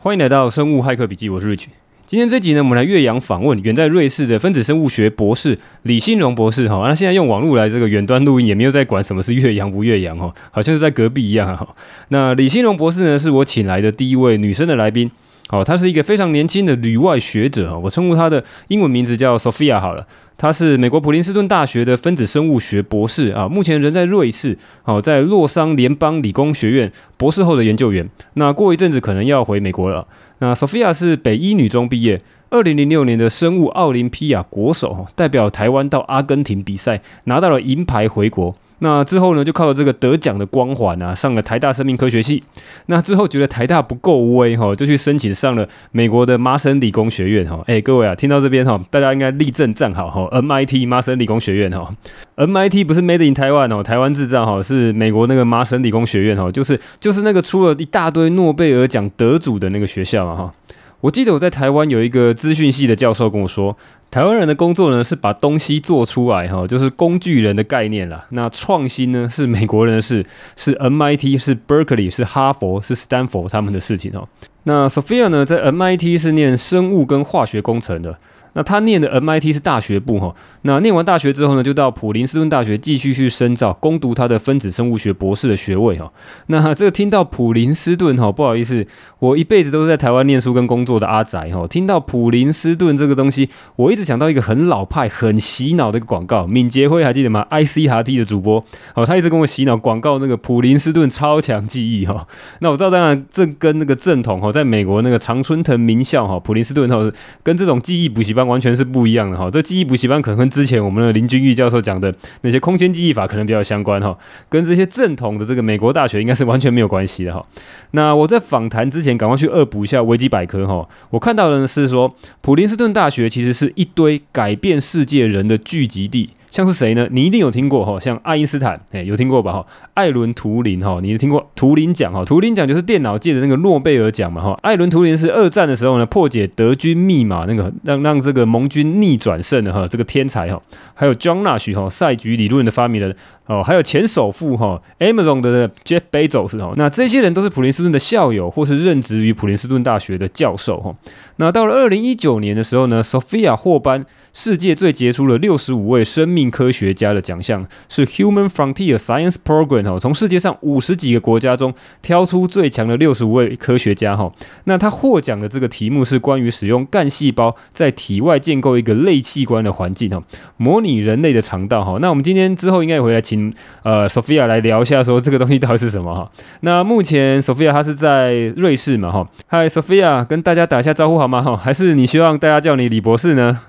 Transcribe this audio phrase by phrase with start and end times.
[0.00, 1.64] 欢迎来到生物骇客笔记，我是 Rich。
[2.06, 6.84] 今天这集呢，我们来岳阳访问远在瑞士的分子生物学博士李新荣博士哈。
[6.86, 11.66] 那现在用网络来这个远端录音，也没有在管什么是岳阳不岳阳哈，好像是在隔壁一样哈。
[12.10, 15.10] 那李新荣博士呢，是我请来的第一位女生的来宾。
[15.48, 20.06] 好，她是一个非常年轻的旅外学者哈，我称呼她的英文名字叫 Sophia 好了。
[20.38, 28.08] 他是美国普林斯顿大学的分子生物学博士啊，目前人在瑞士，好，在洛桑联邦理工学院博士后的研究员。
[28.34, 30.06] 那过一阵子可能要回美国了。
[30.38, 32.20] 那 Sophia 是北一女中毕业，
[32.50, 38.54] 二零零六年的生物奥林匹亚国手，代表台湾到阿根廷比赛，拿到了银牌回国。
[38.80, 42.42] 那之后呢，就靠着这个得奖的光环啊，上了台大生命科学系。
[42.86, 47.60] 那之后觉得台大不够威哈，就去申请上了美国的麻省理工学院哈。
[47.66, 50.28] 哎，各位啊，听到这边哈，大家应该立正站好哈。
[50.40, 51.92] MIT 麻省理工学院哈
[52.36, 60.54] ，MIT 不是 Made in 台湾哦，台湾制造哈，是美国那个麻省理工学院哈，就是就是那个出了一大堆诺贝尔奖得主的那个学校嘛哈。
[61.00, 63.76] 我记得我在台湾有一个资讯系的教授跟我说，
[64.10, 68.26] 台湾人的工作呢是把东西做出来哈，就是工具人的概念啦。
[68.30, 70.26] 那创新呢是美国人的事，
[70.56, 74.28] 是 MIT、是 Berkeley、是哈佛、是 Stanford 他们的事情哦。
[74.64, 78.18] 那 Sophia 呢在 MIT 是念生物跟化学工程的。
[78.54, 86.12] 那他念的 MIT 是大学部哈，那念完大学之后呢，就到普林斯顿大学继续去深造，攻读他的分子生物学博士的学位哈。
[86.46, 88.86] 那这个听到普林斯顿哈，不好意思，
[89.18, 91.66] 我一辈子都是在台湾念书跟工作的阿宅哈。
[91.68, 102.26] 听到普林斯顿这个东西，我一直想到一个很老派、很洗脑的一个广告，敏捷辉还记得吗？ICRT 的主播哦，他一直跟我洗脑广告那个普林斯顿超强记忆哈。
[102.60, 108.48] 那我知道当然这跟那个正统哈，在美国那个常春藤名校哈，普林斯顿哈，跟这种记忆补习班。
[108.48, 114.16] 完全是不一样的哈，这记忆补习班可能跟之前我们的林君玉教授讲的那些空间记忆法可能比较相关哈，
[114.48, 117.44] 跟这些正统的这个美国大学应该是完全没有关系的哈。
[117.90, 126.30] 那我在访谈之前赶快去恶补一下维基百科哈，我看到的是说普林斯顿大学其实是一堆改变世界人的聚集地。
[126.50, 127.06] 像是谁呢？
[127.10, 129.52] 你一定有听过哈，像爱因斯坦，诶，有听过吧？
[129.52, 132.24] 哈，艾伦图灵哈，你听过图灵奖哈？
[132.24, 134.58] 图灵奖就是电脑界的那个诺贝尔奖嘛哈。
[134.62, 140.60] 艾伦图灵是二战的时候呢，破解德军密码那个让让这个盟军逆转胜的哈，这个天才哈。
[140.94, 143.14] 还有 John Nash 哈，赛局理论的发明人
[143.46, 146.72] 哦，还有前首富哈，Amazon 的 Jeff Bezos 哈。
[146.76, 150.94] 那这些人都是普林斯顿的校友，或是任职于普林斯顿大学的教授哈。
[151.36, 154.06] 那到了二零一九年的时候呢，Sophia 获颁。
[154.32, 164.30] 世界最杰出的六十五位生命科学家的奖项是 Human Frontier Science Program 哈，从世界上五十几个国家中挑出最强的六十五位科学家哈。
[164.64, 170.22] 那他获奖的这个题目是关于使用干细胞在体外建构一个类器官的环境哈，
[170.56, 171.98] 模拟人类的肠道哈。
[172.00, 173.52] 那我们今天之后应该也会来请
[173.82, 176.30] 呃 Sophia 来聊一下，说这个东西到底是什么哈。
[176.60, 181.56] 那目前 Sophia 她是在瑞士嘛哈，Hi Sophia，跟大家打一下招呼好吗哈？
[181.56, 183.60] 还是你希望大家叫你李博士呢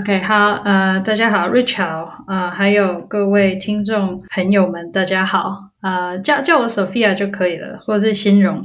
[0.00, 8.64] ？OK，好，呃，大家好，Rich 好，呃，还有各位听众朋友们，大家好，呃，叫叫我 Sophia 就可以了，或者是欣荣，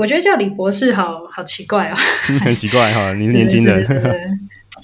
[0.00, 1.94] 我觉得叫李博士好好奇怪哦，
[2.42, 4.12] 很奇怪哈， 你是年轻人，对，对，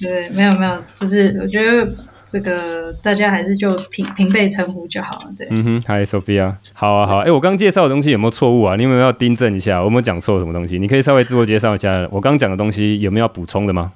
[0.01, 1.91] 对，对，没有没有，就是我觉得
[2.27, 8.77] 这个大家还是就平平辈称呼就好了，对，嗯哼，Hi Sophia，好啊好，哎，我刚介绍的东西有没有错误啊？
[8.77, 9.79] 你有没有要订正一下？
[9.79, 10.79] 我有没有讲错什么东西？
[10.79, 13.93] 你可以稍微自我介绍一下，我刚讲的东西有没有要补充的吗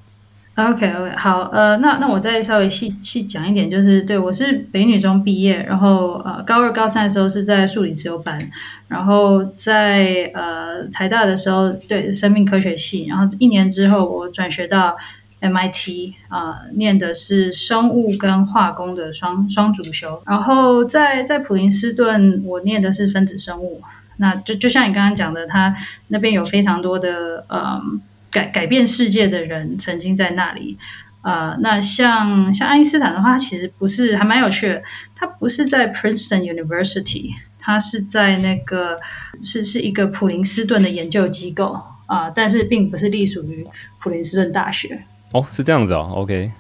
[0.56, 8.38] ？OK OK 好，呃，那那我再稍微细细讲一点，就是对我是北女中毕业，然后呃高二高三的时候是在数理资优班，
[8.86, 14.96] 然后在呃台大的时候对生命科学系，然后一年之后我转学到
[15.40, 23.82] MIT 啊、呃，念的是生物跟化工的双双主修，然后在在普林斯顿我念的是分子生物，
[24.18, 25.74] 那就就像你刚刚讲的，他
[26.08, 27.82] 那边有非常多的呃。
[28.34, 30.76] 改改变世界的人曾经在那里，
[31.22, 34.82] 呃，那像像爱因斯坦的话，他其实不是，还蛮有趣的。
[35.14, 37.30] 他不是在 Princeton University，
[37.60, 38.98] 他是在那个
[39.40, 41.66] 是是一个普林斯顿的研究机构
[42.06, 43.64] 啊，呃，但是并不是隶属于
[44.00, 45.04] 普林斯顿大学。
[45.32, 46.50] 哦，是这样子哦，OK。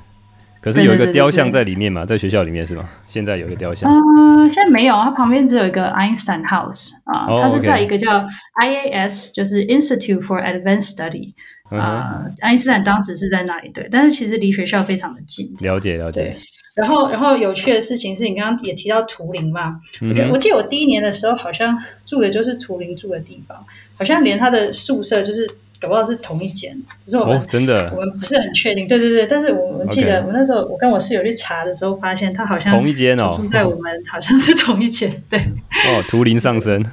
[0.60, 2.88] 可是有一个雕像在里面嘛，在学校里面是吗？
[3.06, 3.86] 现在有一个雕像。
[3.92, 8.26] 呃，现在没有，它旁边只有一个 Einstein House 啊，呃，它是在一个叫
[8.62, 11.34] IAS，就是 Institute for Advanced Study。
[11.70, 15.52] 啊，爱因斯坦当时是在那里，对，但是其实离学校非常的近。
[15.60, 16.34] 了解了解。
[16.76, 19.80] 然后，然后有趣的事情是你刚刚也提到图灵嘛？
[20.00, 23.56] 嗯、我觉得我记得我第一年的时候好像住的就是图灵住的地方，
[23.96, 25.48] 好像连他的宿舍就是
[25.80, 28.88] 搞不好是同一间，只是我们、哦、真的我们不是很确定。
[28.88, 35.10] 对对对，但是我我记得我那时候我跟我室友去查的时候，发现他好像同一间哦，住在我们好像是同一间。
[35.30, 35.38] 对。
[35.38, 36.84] 哦，图灵上身。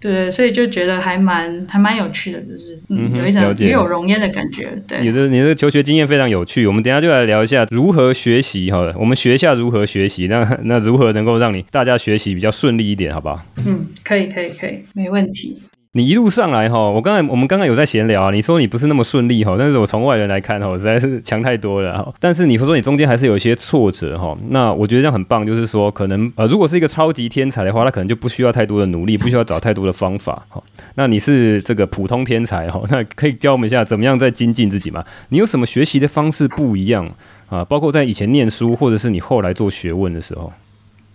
[0.00, 4.70] 对，所以就觉得还蛮还蛮有趣的，就是嗯，嗯有一种了解与有荣焉的感觉。
[4.86, 13.44] 对，你的你的求学经验非常有趣，我们等一下就来聊一下如何学习好了，我们学一下如何学习，那那如何能够让你大家学习比较顺利一点，好不好？
[13.66, 15.60] 嗯，可以可以可以，没问题。
[15.92, 22.14] 你一路上来哈，我刚才我们刚刚有在闲聊啊，你说你不是那么顺利哈，但是我从外人来看哈，实在是强太多了哈。
[22.20, 30.62] 但是你说说你中间还是有一些挫折哈，那我觉得这样很棒，就是说可能呃，如果是一个超级天才的话，他可能就不需要太多的努力， 不需要找太多的方法哈。
[30.94, 35.02] 那你是这个普通天才哈， 那可以教我们一下怎么样在精进自己吗？
[35.30, 37.10] 你有什么学习的方式不一样
[37.48, 37.64] 啊？
[37.64, 40.52] 包括在以前念书，或者是你后来做学问的时候。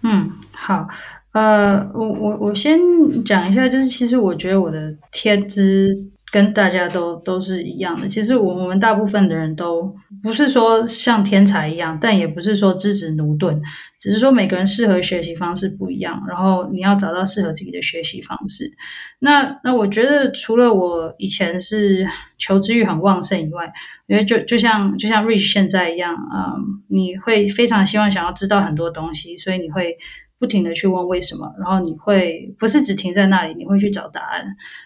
[0.02, 0.88] 嗯，好。
[1.33, 2.80] 呃，我我我先
[3.25, 5.89] 讲一下，就是其实我觉得我的天资
[6.31, 8.07] 跟大家都都是一样的。
[8.07, 9.91] 其实我我们大部分的人都
[10.21, 13.59] 不是说像天才一样，但也不是说资质駑钝，
[14.00, 18.71] 只是说每个人适合学习方式不一样，然后你要找到适合自己的学习方式。
[19.18, 22.07] 那那我觉得除了我以前是
[22.38, 23.74] 求知欲很旺盛以外，
[24.06, 29.97] 因为就就像就像 Rich 现在一样，嗯，你会非常希望想要知道很多东西，所以你会。
[30.39, 34.44] 不停的去问为什么，然后你会不是只停在那里，你会去找答案。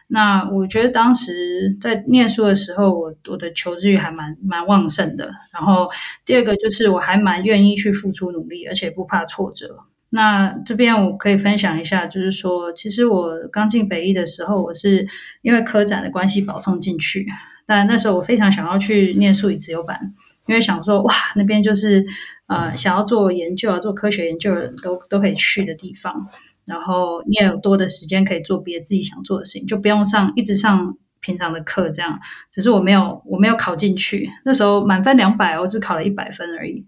[0.07, 5.31] 那我觉得当时在念书的时候，我我的求知欲还蛮蛮旺盛的。
[5.51, 5.89] 然后
[6.25, 9.79] 第二个就是我还蛮愿意去付出努力，而且不怕挫折。
[10.11, 15.07] 那这边我可以分享一下，就是说，其实我刚进北艺的时候，我是
[15.41, 17.25] 因为科展的关系保送进去，
[17.65, 20.13] 但那时候我非常想要去念数理自由班，
[20.45, 22.05] 因为想说哇，那边就是。
[22.47, 26.25] 呃，想要做研究啊，做科学研究的人都都可以去的地方，
[26.63, 32.17] 然后你也有多的时间可以做别自己想做的事情，就不用上一直上平常的课这样。
[32.51, 36.85] 只是我没有我没有考进去，那时候满分两百，我只考了一百分而已。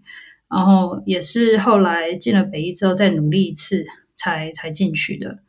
[0.48, 3.84] 然后也是后来进了北医之后再努力一次
[4.16, 5.40] 才才进去的。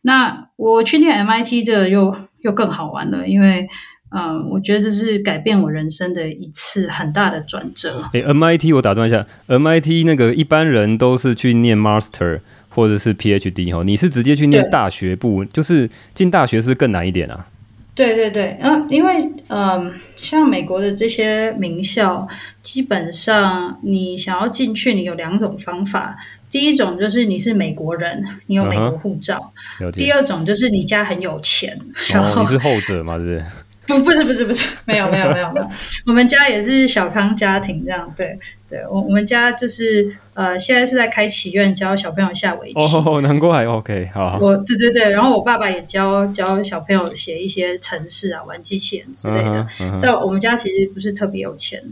[0.00, 3.68] 那我去念 MIT 这个又又更好玩了，因为。
[4.14, 8.04] 嗯，我觉得这是改变我人生的一次很大的转折。
[8.12, 17.46] 诶，MIT，我打断一下，MIT 那个一般人都是去念 Master 或者是 PhD 哈，你是直接去念大学部，就是进大学是不是更难一点啊？
[17.94, 22.26] 对对对，嗯，因为嗯，像美国的这些名校，
[22.62, 26.16] 基本上你想要进去，你有两种方法。
[26.48, 29.36] 第一种就是你是美国人，你有美国护照；
[29.80, 31.78] 嗯、第二种就是你家很有钱，
[32.10, 33.42] 然后、哦、你是后者嘛，对不对？
[33.86, 35.68] 不，不是，不是，不是，没有，没有，没有，没有。
[36.06, 38.38] 我们家也是小康家庭，这样，对，
[38.72, 42.96] 对，我我们家就是呃，现在是在开祈愿教小朋友下围棋。
[43.04, 44.38] 哦，难怪，OK，好。
[44.40, 49.66] 我，对对对，然后我爸爸也教教小朋友写一些程式啊，玩机器人之类的。
[49.78, 49.98] Uh uh.
[50.00, 51.82] 但我们家其实不是特别有钱。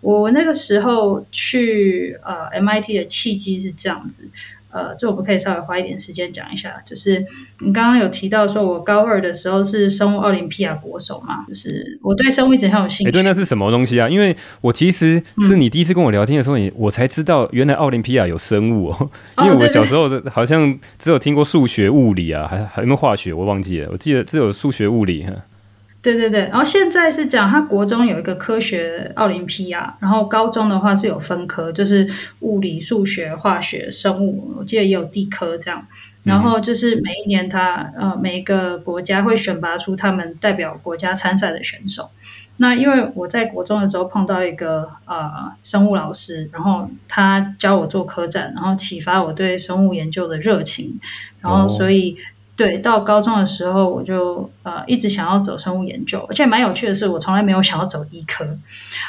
[0.00, 4.28] 我那个时候去呃 MIT 的契机是这样子。
[4.70, 6.76] 呃，这我们可以稍微花一点时间讲一下。
[6.84, 7.24] 就是
[7.60, 13.08] 你刚刚有提到说，我高二的时候是生物奥林匹亚国手嘛，就是我对生物一直很有兴趣。
[13.08, 14.06] 哎，对，那是什么东西啊？
[14.06, 19.10] 因为我其实是你第一次跟我聊天的时候，我才知道原来奥林匹亚有生物哦。
[19.44, 23.32] 因为我小时候好像只有听过数学、物理啊，还还有没有化学？
[23.32, 23.88] 我忘记了。
[23.90, 25.26] 我记得只有数学、物理。
[26.00, 32.08] 对对对，然后现在是讲，他国中有一个科学奥林匹亚，然后高中的话是有分科，就是
[32.40, 35.84] 物理、数学、化学、生物，我记得也有地科这样。
[36.22, 42.08] 然后就是每一年他呃每一个国家会选拔出他们代表国家参赛的选手。
[42.58, 50.98] 那因为我在国中的时候碰到一个呃生物老师，然后他教我做科展，然后启发我对生物研究的热情，
[51.40, 52.12] 然后所以。
[52.12, 58.44] 哦对，到高中的时候，我就呃一直想要走生物研究，而且蛮有趣的是，我从来没有想要走医科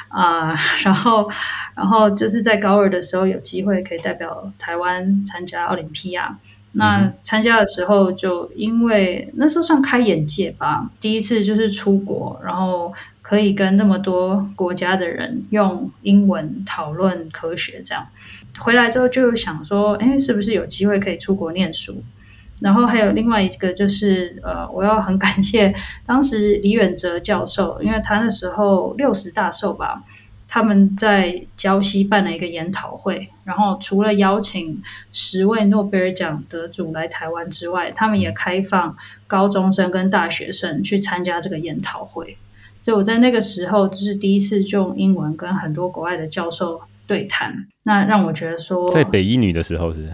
[0.09, 0.57] 啊、呃。
[0.83, 1.27] 然后，
[1.73, 6.37] 然后就是在高二的时候有机会可以代表台湾参加奥林匹亚。
[6.73, 12.93] 那参加的时候，就因为那时候算开眼界吧，第一次就是出国，然后
[13.29, 18.03] 可以跟那么多国家的人用英文讨论科学，这样
[18.57, 22.01] 回来之后就想说，哎，是不是有机会可以出国念书？
[22.59, 25.71] 然后还有另外一个就是，呃，我要很感谢
[26.07, 30.03] 当时李远哲教授，因为他那时候六十大寿吧，
[30.47, 34.81] 他们在礁溪办了一个研讨会，然后除了邀请
[35.11, 42.35] 十位诺贝尔奖得主来台湾之外，他们也开放高中生跟大学生去参加这个研讨会，
[42.81, 50.13] 所以我在那个时候就是第一次就用英文跟很多国外的教授对谈，那让我觉得说，在北一女的时候是。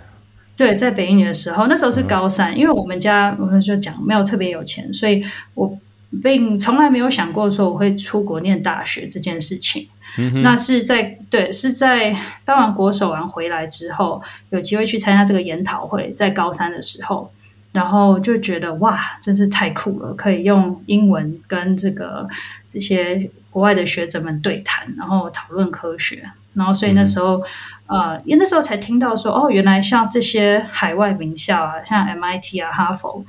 [0.58, 5.22] 对，在北一女的时候，那时候是高三，嗯、因为我们家我们就讲没有特别有钱，所以
[5.54, 5.78] 我
[6.24, 9.86] 并从来没有想过说我会出国念大学这件事情。
[10.18, 17.30] 嗯、那是在对，是在当完国手完回来之后，有机会去参加这个研讨会，在高三的时候，
[17.76, 22.26] 然后就觉得哇，真是太酷了，可以用英文跟这个
[22.68, 26.24] 这些国外的学者们对谈，然后讨论科学。
[26.54, 27.44] 然后所以那时候，
[27.88, 33.26] 嗯、呃，因为那时候才听到说，哦，原来像这些海外名校啊，像 MIT 啊、哈佛，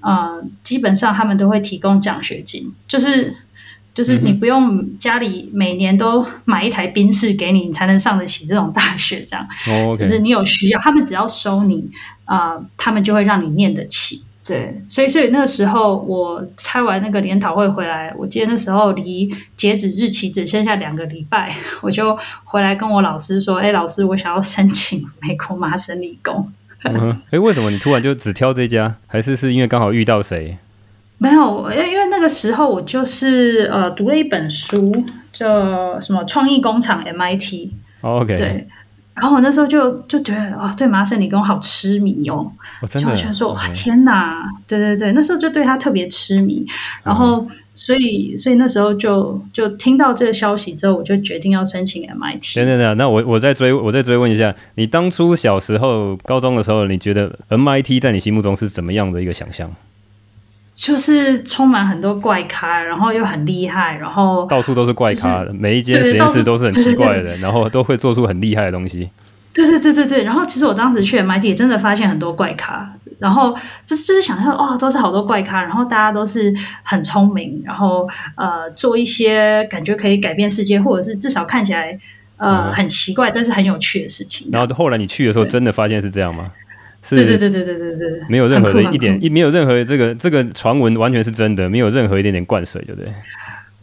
[0.00, 3.34] 呃，基本上他们都会提供奖学金，就是。
[3.96, 9.48] 就是你不用家里每年都买一台宾士给你，你才能上得起这种大学，这样。
[9.96, 11.90] 就是你有需要，他们只要收你，
[12.26, 14.22] 啊、呃，他们就会让你念得起。
[14.44, 26.52] 对，所以所以那个时候我拆完那个研讨会回来，我记得那时候离截止日期只剩下两个礼拜，我就回来跟我老师说：“哎，老师，我想要申请美国麻省理工。
[26.84, 28.96] 嗯”哎，为什么你突然就只挑这家？
[29.06, 30.58] 还是是因为刚好遇到谁？
[31.18, 35.04] 没有，因为那个时候我就是呃读了一本书，
[35.34, 37.38] 叫什么《创意工厂 MIT》。
[38.00, 38.34] OK。
[38.34, 38.66] 对，
[39.12, 44.34] 然后我那时候就就觉得哦，对麻省理工好痴迷哦，我真的就觉得说哇天哪，
[44.66, 46.66] 对对对，那时候就对他特别痴迷。
[47.02, 52.56] 然后、嗯、所以所以那时候就就听到这个消息之后，我就决定要申请 MIT。
[52.56, 59.70] 等等等，那我我再追我再追问一下，你当初小时候高中的时候，你觉得 MIT 在你心目中是怎么样的一个想象？
[60.76, 69.08] 就是充满很多怪咖，然后又很厉害，然后到处都是怪咖的，就是、每一间实验室都是很奇怪的人，然后都会做出很厉害的东西。
[69.54, 72.86] 对对对对对，然后其实我当时去 MIT 也真的发现很多怪咖，
[73.18, 73.56] 然后
[73.86, 81.98] 就是就是想象哦，都是好多怪咖，然后大家都是很聪明，然后呃做一些感觉可以改变世界，或者是至少看起来
[82.36, 84.50] 呃、嗯、很奇怪但是很有趣的事情。
[84.52, 86.52] 然后后来你去的时候，真的发现是这样吗？
[87.10, 93.12] 对对对对对对对，没有任何的一点一没有任何这个这个传闻完全是真的，没有任何一点点灌水，对不对？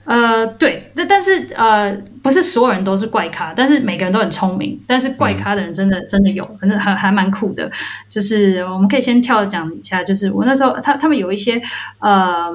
[0.06, 7.72] 呃，对，但但是呃，不是所有人都是怪咖，但是每个人都很聪明，但是怪咖的人真的、嗯、真的有，反正还还蛮酷的。
[8.10, 11.62] 就是我们可以先跳讲一下，就是我那时候他他们有一些
[12.00, 12.52] 呃。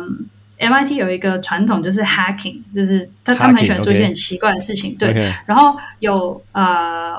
[0.58, 4.92] MIT 有一个传统，就是 hacking，就是他他们很喜欢做一些很奇怪的事情。
[4.94, 4.98] Okay.
[4.98, 5.34] 对，Okay.
[5.46, 7.14] 然后有呃，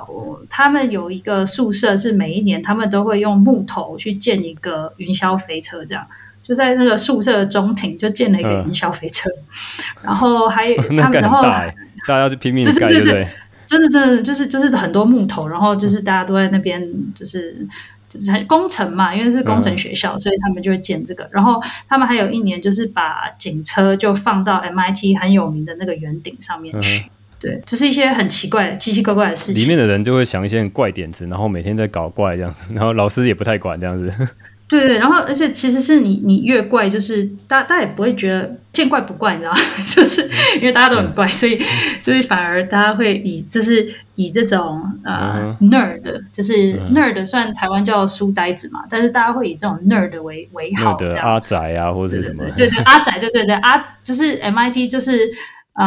[0.50, 6.05] 他们有一个宿舍是每一年他们都会用木头去建一个云霄飞车，这样
[6.41, 9.29] 就在那个宿舍的中庭就建了一个云霄飞车。
[9.29, 11.74] 嗯、然后还有 他们，然后大
[12.08, 13.27] 家要去拼命盖，对不对？
[13.65, 17.67] 真的真的就是就是很多木头，然后就是大家都在那边就是。
[18.09, 21.29] 就是工程嘛，因为是工程学校，嗯、所以他们就会建这个。
[21.31, 27.05] 然后他们还有一年，就是把警车就放到 MIT 很有名的那个圆顶上面去。
[27.05, 29.63] 嗯、对，就是一些很奇怪、奇奇怪怪的事情。
[29.63, 34.11] 里面的人就会想一些很怪点子，然后每天在搞怪这样子，然后老师也不太管这样子。
[34.69, 39.57] 对对，然后而且其实是你你越怪，就是大家大家也不会觉得见怪不怪，你知道吗？
[39.83, 40.21] 就是
[40.57, 41.59] 因为大家都很怪，嗯、所以
[42.03, 52.45] 所以反而大家会以就是以这种呃、嗯、nerd，就是 nerd 算台湾叫书呆子嘛，但是大家会以这种 nerd 为为好这样，的阿仔啊或者是什么？
[52.55, 55.31] 对对，阿仔，对对对阿就是 MIT 就是
[55.73, 55.85] 呃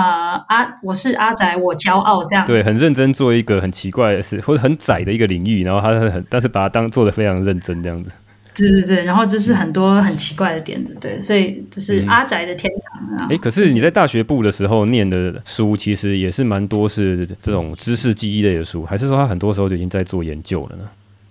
[0.49, 2.45] 阿我是阿宅，我骄傲这样。
[2.45, 8.11] 对，很认真做一个很奇怪的事，或者很窄的一个领域，然后他很但是把它当做的非常认真这样子。
[8.55, 13.27] 对对对，然后就是很多很奇怪的点子，对，所以就是阿宅的天堂啊。
[13.31, 20.85] 哎、嗯，可是你在大学部的时候念的书，其实也是蛮多是这种知识记忆类的书，还是说他很多时候就已经在做研究了呢？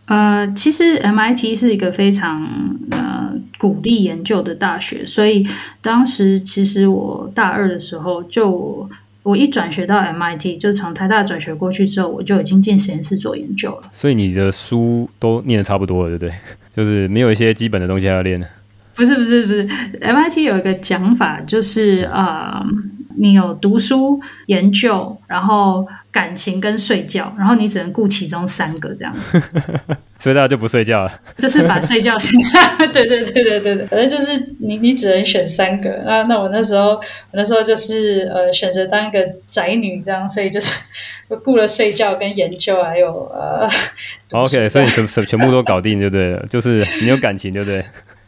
[0.05, 2.43] 呃，其实 MIT 是一个非常
[2.89, 5.47] 呃鼓励研究的大学，所以
[5.81, 8.89] 当时其实我大二的时候就。
[9.23, 13.81] 我一转学到 MIT，就从台大转学过去之后，我就已经进实验室做研究了。
[13.93, 16.39] 所以你的书都念的差不多了，对不对？
[16.75, 18.41] 就是没有一些基本的东西要练。
[18.93, 19.65] 不是不是不是
[20.01, 22.61] ，MIT 有一个讲法，就是呃，
[23.15, 29.15] 你有读书、研究，然后感情跟睡觉，然后你只能顾其中三个这样。
[30.21, 32.39] 所以大家就不睡觉了，就是把睡觉先。
[32.93, 35.91] 对对对对对对，反正就是你你只能选三个。
[36.05, 37.01] 啊那我那时候我
[37.33, 40.79] 那时候就是呃选择当一个宅女这样，所以就是
[41.43, 43.67] 顾了睡觉跟研究，还有呃。
[44.39, 47.83] OK，所以全全部都搞定就对了，就是你有感情，对不 对？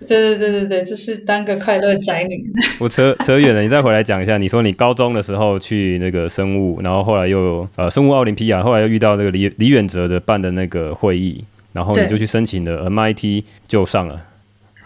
[0.05, 2.43] 对对对对对，就是当个快乐宅女。
[2.79, 4.37] 我扯扯远了，你再回来讲一下。
[4.37, 11.41] 你说你高中的时候去那个生物，然后后来又呃生物奥林匹亚，后来又遇到那个李李远哲的办的那个会议，
[11.73, 14.27] 然后你就去申请了 MIT，就上了。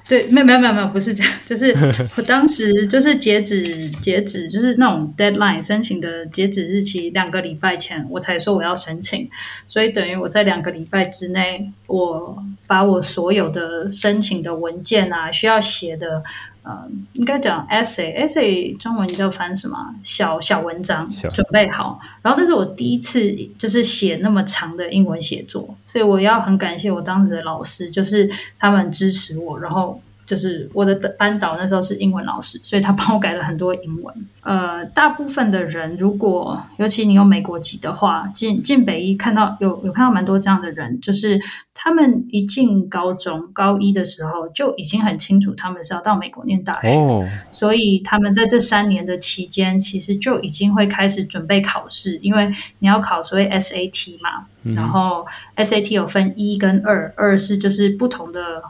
[0.10, 1.76] 对，没有没有没有没有，不是这样， 就是
[2.16, 9.30] 我当时就是截止截止，就是那种 deadline 申请的截止日期两个礼拜前，我才说我要申请，
[9.68, 16.24] 所以等于我在两个礼拜之内，我把我所有的申请的文件啊，需要写的
[16.68, 19.78] 呃，应该讲 essay，essay 中文叫翻什么？
[20.04, 21.98] 小小文章准备好。
[22.22, 30.02] 然后，这是我第一次就是写那么长的英文写作，所以我要很感谢我当时的老师，就是他们支持我，然后。
[30.28, 34.14] 就是我的班导那时候是英文老师，所以他帮我改了很多英文。
[34.42, 41.40] 呃，大部分的人，如果尤其你有美国籍的话，进进北一看到有有看到蛮多这样的人，就是
[41.74, 58.62] 他们一进高中高一的时候就已经很清楚他们是要到美国念大学，哦，所以他们在这三年的期间，其实就已经会开始准备考试，因为你要考所谓 SAT 嘛，嗯，然后 SAT 有分一跟二，二是就是不同的。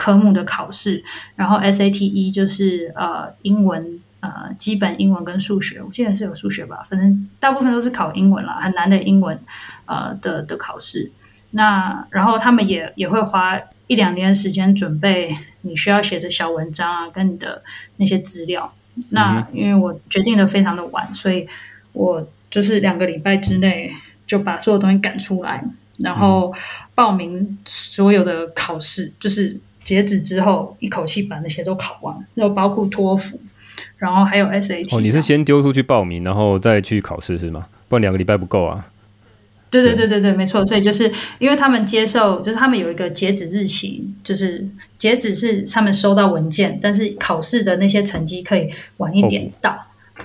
[0.00, 1.04] 科目的考试，
[1.36, 9.38] 然后 SAT 一就是呃英文呃基本英文跟数学，我记得是有数学吧，反正大部分都是考英文啦，很难的英文
[9.84, 11.12] 呃的的考试。
[11.50, 17.62] 那然后他们也也会花一两年时间准备你需要写的小文章啊，跟你的
[17.98, 18.72] 那些资料。
[19.10, 21.46] 那因为我决定的非常的晚，所以
[21.92, 23.92] 我就是两个礼拜之内
[24.26, 25.62] 就把所有东西赶出来，
[25.98, 26.54] 然后
[26.94, 29.60] 报名所有的考试，就是。
[29.84, 33.40] 截止之后，一口气把那些都考完，然后包括托福，
[33.96, 34.96] 然后还有 SAT。
[34.96, 37.66] 哦，你是先丢出去报名，然后再去考试是吗？
[37.88, 38.86] 不然两个礼拜不够啊。
[39.70, 40.66] 对对对对对，没错。
[40.66, 44.66] 所以就是因为他们接受，就是他们有一个截止日期，就是
[44.98, 49.70] 截止是他们收到文件，但是考试的那些成绩可以晚一点到。
[49.70, 49.78] 哦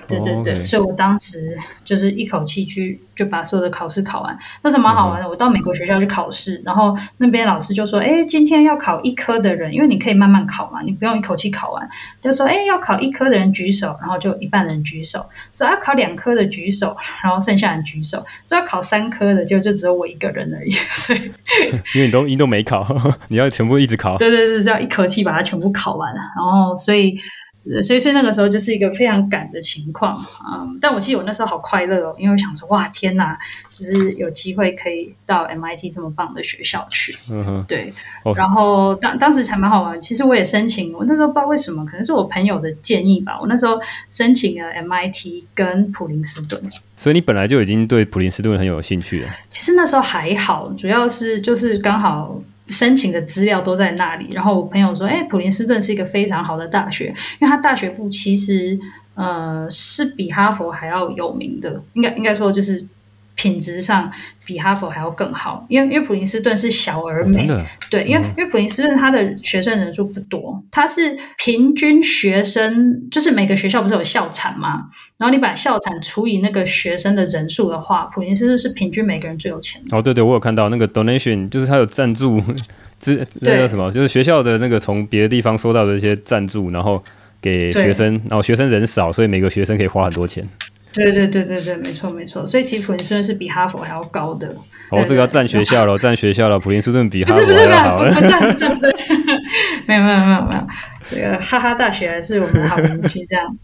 [0.08, 0.64] 对对对，oh.
[0.64, 5.28] 所以我当时就是一口气去就把所有的考试考完，那时候蛮好玩的。
[5.28, 11.88] 我到美国学校去考试，然后那边老师就说：“哎，今天要考一科的人，因为你可以慢慢考嘛，你不用一口气考完。”
[12.22, 18.24] 就说：“哎，要考一科的人举手。”然后就一半人举手，说要考两科的举手，然后剩下人举手。
[18.46, 20.70] 说要考三科的就就只有我一个人而已。
[20.92, 21.20] 所以
[21.94, 22.86] 因为你都你都没考，
[23.28, 24.16] 你要全部一直考。
[24.16, 27.16] 对对对，就要一口气把它全部考完，然后所以。
[27.82, 30.16] 所以，所以那个时候就是一个非常赶的情况，
[30.48, 33.36] 嗯，但我记得我那时候好快乐哦，因为我想说，哇，天哪，
[33.76, 37.92] 就是有机会可以到 MIT 这么棒的学校去，嗯哼，对，
[38.24, 40.00] 哦、然后当当时才蛮好玩。
[40.00, 43.36] 其实我也申请，我那时候不知道为什么，可能是我朋友的建议吧。
[43.40, 46.62] 我那时候申请了 MIT 跟普林斯顿，
[46.94, 49.28] 所以你本来就已经对普林斯顿很有兴趣了。
[49.48, 52.40] 其实那时候还好，主要是就是刚好。
[52.68, 58.78] 申请的资料都在那里，然后我朋友说：“哎，普林斯顿是一个非常好的大学，因为它大学部其实
[59.14, 62.86] 呃是比哈佛还要有名的，应该应该说就是。”
[63.36, 64.10] 品质上
[64.44, 74.86] 比哈佛还要更好，因为因为普林斯顿是小而美，哦、对，因为、嗯、因为普林斯顿它的学生人数不多，它是平均学生，就是每个学校不是有校产嘛？
[75.18, 79.96] 然后你把校产除以那个学生的人数的话，普林斯顿是平均每个人最有钱的。
[79.96, 82.42] 哦，对对，我有看到那个 donation，就是它有赞助，
[82.98, 83.90] 这那叫什么？
[83.90, 87.02] 就是学校的那个从别的地方收到的一些赞助，然后
[87.42, 90.48] 给学生，然后学生人少，所以每个学生可以花很多钱。
[90.96, 94.48] 对对对对对，没错没错，所以其实普林斯顿是比哈佛还要高的。
[94.90, 96.58] 哦，这个要占学校了，占学校了。
[96.58, 97.98] 普林斯顿比哈佛还要好。
[97.98, 98.92] 不是不是不是，不占不占，
[99.86, 100.66] 没有没有没有没有。
[101.10, 103.58] 这个哈哈大学还是我们的好邻居，这样，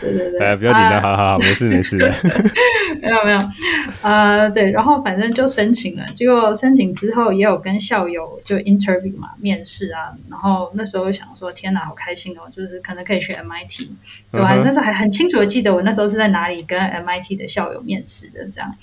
[0.00, 2.10] 对对对，哎，不要紧张，好好好，没事没事的，
[3.02, 3.38] 没有没有，
[4.02, 13.88] 呃，对，然后反正就申请了，结果申请之后也有跟校友就 interview 嘛，面试啊，然后那时候想说，天哪，好开心哦，就是可能可以去 MIT，
[14.32, 14.54] 对吧？
[14.64, 18.74] 那时候还很清楚的记得我那时候是在哪里跟 MIT 的校友面试的，这样，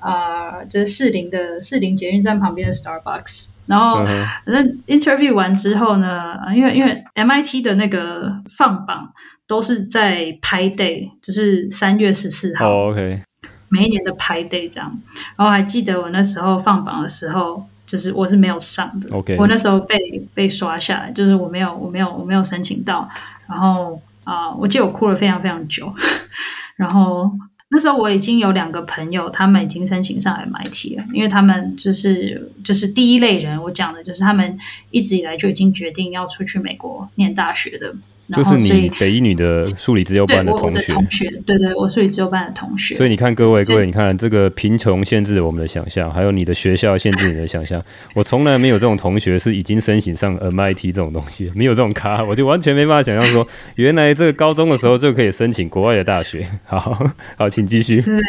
[0.00, 3.50] 呃，就是士林的士林捷运站旁边的 Starbucks。
[3.68, 9.12] 然后，反正 interview 完之后呢，因为因为 MIT 的那个放榜
[9.46, 12.66] 都是在 Pi Day，就是三月十四号。
[12.66, 13.22] Oh, OK。
[13.68, 14.98] 每一年的 Pi Day 这样。
[15.36, 19.14] 然后还记得我那时候放榜的时候，就是我是没有上的。
[19.14, 19.36] OK。
[19.38, 19.98] 我那时候被
[20.32, 23.06] 被刷下来，就是我没有我没有我没有申请到。
[23.46, 25.92] 然后啊、呃，我记得我哭了非常非常久。
[26.76, 27.30] 然后。
[27.70, 34.58] 那时候我已经有两个朋友，他们已经申请上 MIT 了，因为他们就是就是第一类人，我讲的就是他们
[34.90, 37.94] 一直以来就已经决定要出去美国念大学的。
[38.32, 42.94] 就是你北一女的数理资优班的同学，同学，对对，我数理资优班的同学。
[42.94, 47.82] 所以你看，各位各位，你看这个贫穷限制了我们的想象，还有你的学校限制你的想象。
[48.14, 56.46] 我从来没有这种同学是已经申请上 MIT 这种东西，没有这种咖，我就完全没办法想象说，原来这个高中的时候就可以申请国外的大学。
[56.66, 58.02] 好好，请继续。
[58.02, 58.20] 对，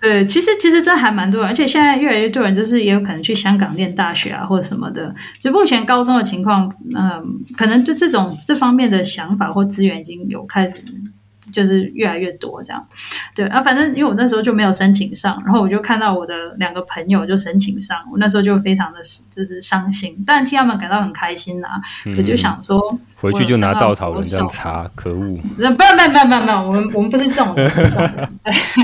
[0.00, 5.12] 对其实其实这还蛮多，而且现在越来越多人就是也有可能去香港念大学啊，或者什么的。
[5.40, 10.82] 就目前高中的情况，嗯，可能就这种这方面的想法或资源已经有开始
[11.52, 12.86] 就是越来越多这样。
[13.34, 18.98] 对啊，反正因为我那时候就没有申请上，然后我就看到我的两个朋友就申请上，我那时候就非常的
[19.30, 21.80] 就是伤心，但替他们感到很开心呐、啊。
[22.06, 22.98] 我、嗯、就想说。
[23.20, 25.36] 回去就拿稻草人这样擦，可恶！
[25.56, 26.62] 不 要，不要，不要，不要，不要！
[26.62, 27.68] 我们我们不是这种人。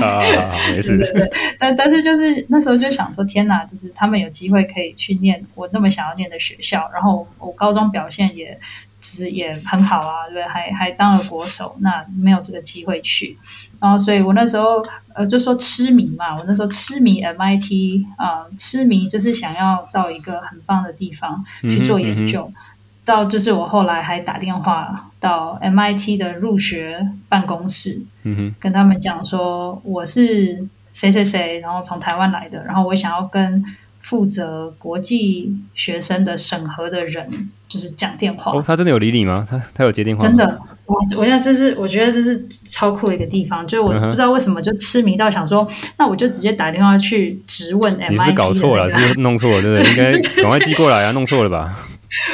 [0.01, 0.97] 好好好，没事。
[0.97, 3.63] 对对对，但但是就是那时候就想说，天哪！
[3.63, 8.59] 就是他们有机会可以去念我那么想要念的学校，然后我高中表现也
[9.05, 10.43] 其实也很好啊，对不对？
[10.47, 13.37] 还还当了国手，那没有这个机会去。
[13.79, 22.45] 然后，所以我那时候呃就说痴迷嘛，我那时候痴迷 MIT 啊、呃，痴迷就是想要到一个很棒的地方去做研究。
[22.49, 22.61] 嗯嗯
[23.05, 33.63] 到就是我后来还打电话到 MIT 的入学办公室，嗯哼，跟他们讲说我是谁谁谁，然后从台湾来的，然后我想要跟
[34.05, 37.27] 负责国际学生的审核的人
[37.67, 38.51] 就是讲电话。
[38.51, 39.47] 哦，他真的有理你吗？
[39.49, 40.27] 他他有接电话？
[40.27, 40.45] 真的，
[40.85, 48.09] 我我现在这是我觉得这是超酷的一个地方，就是我不知道为什么就痴迷到想说，嗯、那我就直接打电话去质问 MIT。
[48.11, 48.87] 你是不是搞错了？
[48.95, 49.61] 是不是弄错了？
[49.63, 49.91] 对不对？
[49.91, 51.11] 应该赶快寄过来啊！
[51.11, 51.75] 弄错了吧？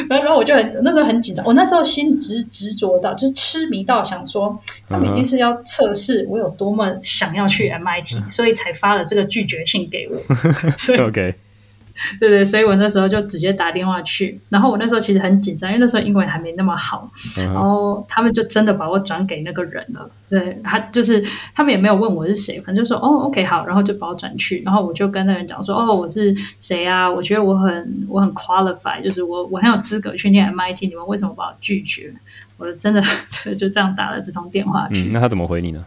[0.10, 10.36] 然后我就很那时候很紧张，我那时候心执执着到就是痴迷到想说，他们已经是要测试我有多么想要去 MIT，、嗯、所以才发了这个拒绝信给我。
[10.76, 11.34] 所以 OK。
[12.20, 20.10] 对对，所以我那时候就直接打电话去，然后我那时候其实很紧张，因为那时候英文还没那么好，嗯、然后他们就真的把我转给那个人了。
[20.30, 27.12] 对，他就是他们也没有问我是谁，反正就说哦，OK 好，然后就把我转去，然后我就跟那人讲说哦，我是谁啊？
[27.12, 32.14] 我觉得我很我很 qualified，就是我我很有资格去念 MIT，你们为什么把我拒绝？
[32.58, 33.02] 我真的
[33.58, 35.02] 就这样打了这通电话去。
[35.02, 35.84] 嗯，那他怎么回你呢？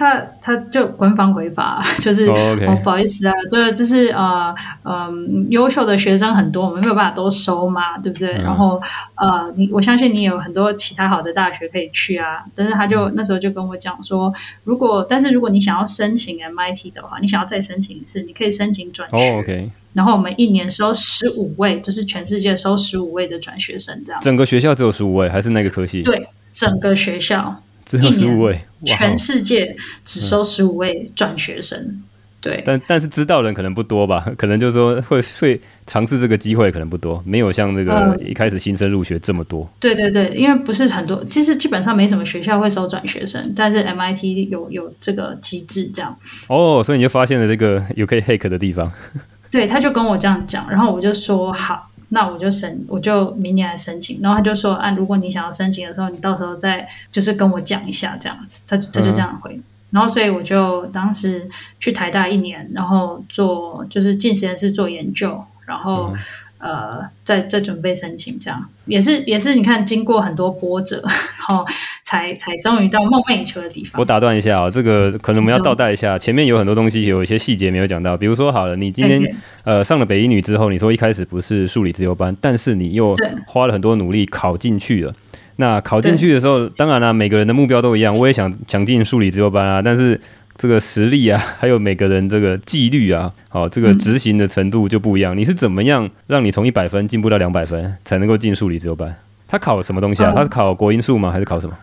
[0.00, 2.38] 他他就官方回法， 就是、oh.
[2.38, 8.32] 哦，不好意思啊，对，就是呃嗯，优秀的学生很多，我们没有办法都收嘛，对不对？
[8.38, 8.80] 嗯、然后
[9.16, 12.42] 呃，你我相信你有很多其他好的大学可以去啊。
[12.54, 14.32] 但是他就、嗯、那时候就跟我讲说，
[14.64, 19.16] 如果但是如果你想要申请 MIT 的话，你想要再申请一次，你可以申请转学。
[19.16, 19.70] Oh, OK。
[19.92, 24.20] 然后我们一年收十五位，就是全世界收十五位的转学生，这样。
[24.22, 26.02] 整个学校只有十五位，还是那个科系？
[26.02, 27.62] 对，整个学校。
[27.90, 31.76] 只有十五位，全世界只收十五位转学生。
[31.76, 32.02] 嗯、
[32.40, 34.24] 对，但但是知道人可能不多吧？
[34.38, 39.64] 可能就是说会会尝试这个机会可能不多，没有像那个一开始新生入学这么多。
[39.64, 46.16] 嗯、对对对，因为不是很多，其实基本上没什么学校会收转学生，但是 MIT 有有这个机制这样。
[46.46, 48.92] 哦，所以你就发现了这个有可以 hack 的地方。
[49.50, 51.89] 对，他就跟我这样讲，然后我就说好。
[52.10, 54.20] 那我就申，我就明年来申请。
[54.22, 58.62] 然后他就说，啊，如果你想要申请的时候，你到时候再就是跟我讲一下这样子。
[58.68, 59.54] 他他就这样回。
[59.54, 61.48] 嗯、然后所以我就当时
[61.80, 66.12] 去台大一年，然后做就是进实验室做研究，然后。
[66.60, 71.02] 嗯呃，在在准备申请，这样也是也是，你看经过很多波折，
[71.38, 71.64] 然后
[72.04, 73.98] 才才终于到梦寐以求的地方。
[73.98, 78.14] 我打断一下啊、哦，这个可能我们要倒带一下，前面有很多东西，有一些细节没有讲到。
[78.14, 79.22] 比如说，好了，你今天
[79.64, 85.14] 呃上了北一女之后，你说一开始不是数理自由班，但是你又花了很多努力考进去了。
[85.56, 90.20] 那考进去的时候，当然了、啊，每个人的目标都一样，我也想想进数理自由班啊，但是。
[90.60, 95.34] 这个实力啊， 还有每个人这个纪律啊，好，这个执行的程度就不一样。
[95.34, 99.16] 嗯、你是怎么样让你从一百分进步到两百分，才能够进数理自由班？
[99.48, 100.32] 他考什么东西啊？
[100.34, 101.32] 他、嗯、是考国英数吗？
[101.32, 101.74] 还是考什么？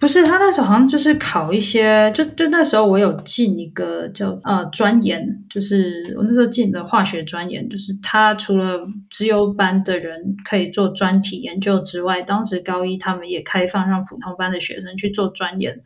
[0.00, 8.80] 不是，他那时候好像就是考一些，就就那时候我有进一个叫呃专研，就是我那时候进的化学专研，就是他除了
[9.10, 15.76] 资优班的人可以做专题研究之外，当时高一他们也开放让普通班的学生去做专研，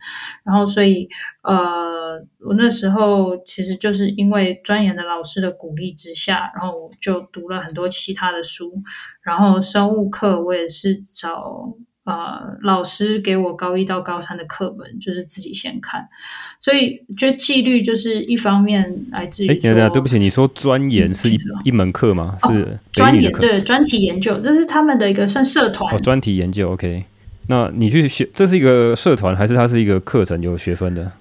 [0.43, 1.09] 然后所以
[1.41, 8.71] 呃我那时候其实就是因为专研的老师的鼓励之下，然后我就读了很多其他的书，
[9.23, 11.73] 然后生物课我也是找。
[12.05, 16.05] 呃，老师给我高一到高三的课本，就是自己先看，
[16.59, 19.49] 所以觉得纪律就是一方面来自于。
[19.49, 22.37] 哎，对对，不起，你说专研是一一门课吗？
[22.41, 25.95] 哦、是专研对专题研究，这是他们的一个算社团。
[25.95, 27.05] 哦，专题研究，OK。
[27.47, 31.11] 那你去学，这是一个社团还是它是一个课程有学分的？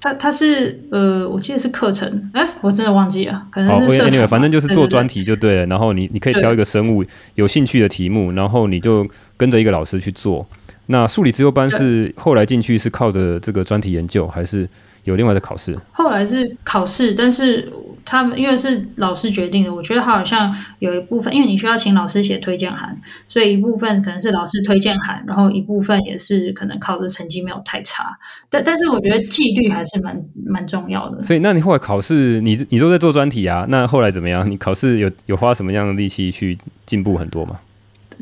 [0.00, 4.28] 他他是呃，我记得是课程，哎，我真的忘记了，可能是社团。
[4.28, 5.56] 反正就是做专题就对了。
[5.56, 9.06] 对对对，然后你你可以挑一个生物有兴趣的题目，然后你就
[9.36, 10.46] 跟着一个老师去做。
[10.86, 14.68] 那数理自由班是后来进去是靠着这个专题研究，还是
[15.08, 15.76] 有另外的考试？
[15.90, 17.72] 后来是考试，但是
[18.04, 22.96] 他们因为是老师决定的，我觉得他好像有一部分，因为你需要请老师写推荐函，
[23.28, 28.16] 所以一部分可能是老师推荐函，然后一部分也是可能考的成绩没有太差。
[28.50, 31.22] 但但是我觉得纪律还是蛮蛮重要的。
[31.22, 33.66] 所以那你后来考试，你你都在做专题啊？
[33.68, 34.48] 那后来怎么样？
[34.48, 37.58] 你考试有有花什么样的力气去进步很多吗？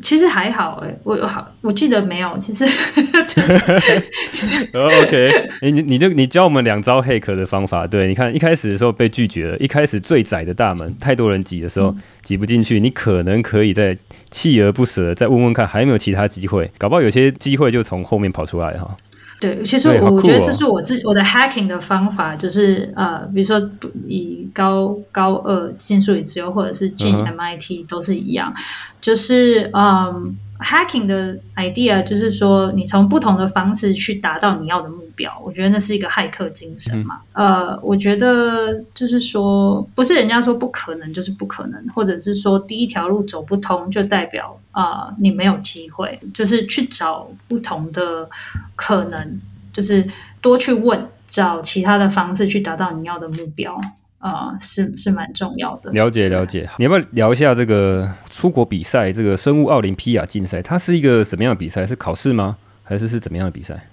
[0.01, 2.65] 其实还好哎、欸，我好我记得没有，其实
[3.27, 5.31] 就是 OK，
[5.61, 13.97] 你你你就你教我们两招 hack 的方法，对，你看一开始的时候被拒绝了，一开始最窄的大门，太多人挤的时候挤、嗯、不进去，你可能可以再
[14.31, 18.95] 锲而不舍，再问问看还有没有其他机会，搞不好有些机会就从后面跑出来哈。
[19.39, 23.59] 对，其实我我觉得这是我自己我的 hacking 的方法，就是呃，比如说
[24.07, 28.53] 以高高二进数理资优或者是进 MIT 都是一样，
[29.01, 30.35] 就是嗯。
[30.59, 35.37] Hacking 的 idea 就是说，你从不同的方式去达到你要的目标。
[35.43, 37.19] 我觉得那是一个骇客精神嘛。
[37.33, 46.17] 嗯、呃，我觉得就是说，不是人家说不可能就是不可能，或者是说第一条路走不通就代表啊、呃、你没有机会。
[46.33, 48.29] 就是去找不同的
[48.77, 49.41] 可能，
[49.73, 50.07] 就是
[50.39, 53.77] 多去问，找其他的方式去达到你要的目标。
[54.19, 55.91] 啊、呃，是是蛮重要的。
[55.91, 59.11] 了解了解，你要不要聊一下这个出国比赛？
[59.11, 61.85] 这个生物奥林匹亚竞赛，它是一个什么样的比赛？
[61.85, 62.57] 是考试吗？
[62.83, 63.87] 还是是怎么样的比赛？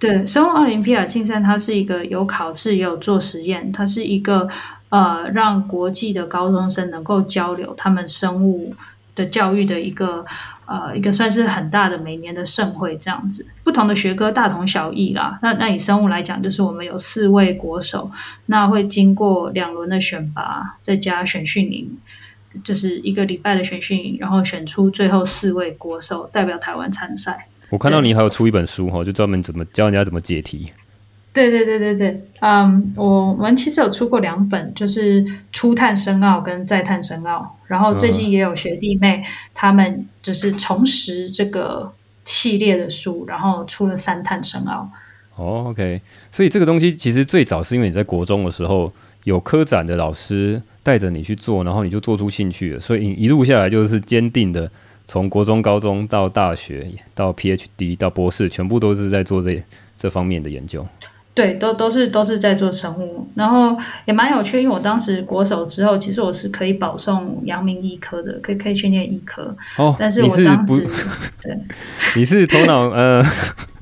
[0.00, 4.48] 对，生物奥林匹亚竞赛，它是一个有考试也有做实验，它是一个
[4.88, 8.74] 呃，让国际的高中生能够交流他们生物
[9.14, 10.24] 的教育的一个。
[10.70, 15.36] 呃，一个算是很大的每年的盛会这样子，不同的学科大同小异啦。
[15.42, 18.08] 那那以生物来讲，就是我们有四位国手，
[18.46, 21.98] 那会经过两轮的选拔，再加选训营，
[22.62, 27.48] 就是一个礼拜的选训营，然后选出最后四位国手代表台湾参赛。
[27.70, 30.70] 我看到你还有出一本书哈，就专门怎么教人家怎么解题。
[31.32, 39.22] 对对对对对，嗯，我们其实有出过两本，就是初探深奥跟再探深奥，然后最近也有学弟妹
[39.54, 41.92] 他们就是重拾这个
[42.24, 44.90] 系列的书，然后出了三探深奥。
[45.36, 46.02] 哦，OK，
[46.32, 54.68] 所以这个东西其实最早是因为你在国中的时候有科展的老师带着你去做，然后你就做出兴趣了，所以一路下来就是坚定的
[55.10, 59.60] 从国中、高中到大学到 PhD 到博士，全部都是在做这
[59.98, 60.86] 这方面的研究。
[61.34, 69.52] 对，都都是都是在做生物，然后也蛮有趣，因为我当时国手之后，其实我是可以保送阳明医科的，可以可以去念医科。
[69.78, 70.86] 哦，但是我当时
[71.42, 71.58] 对，
[72.14, 73.20] 你是头脑呃，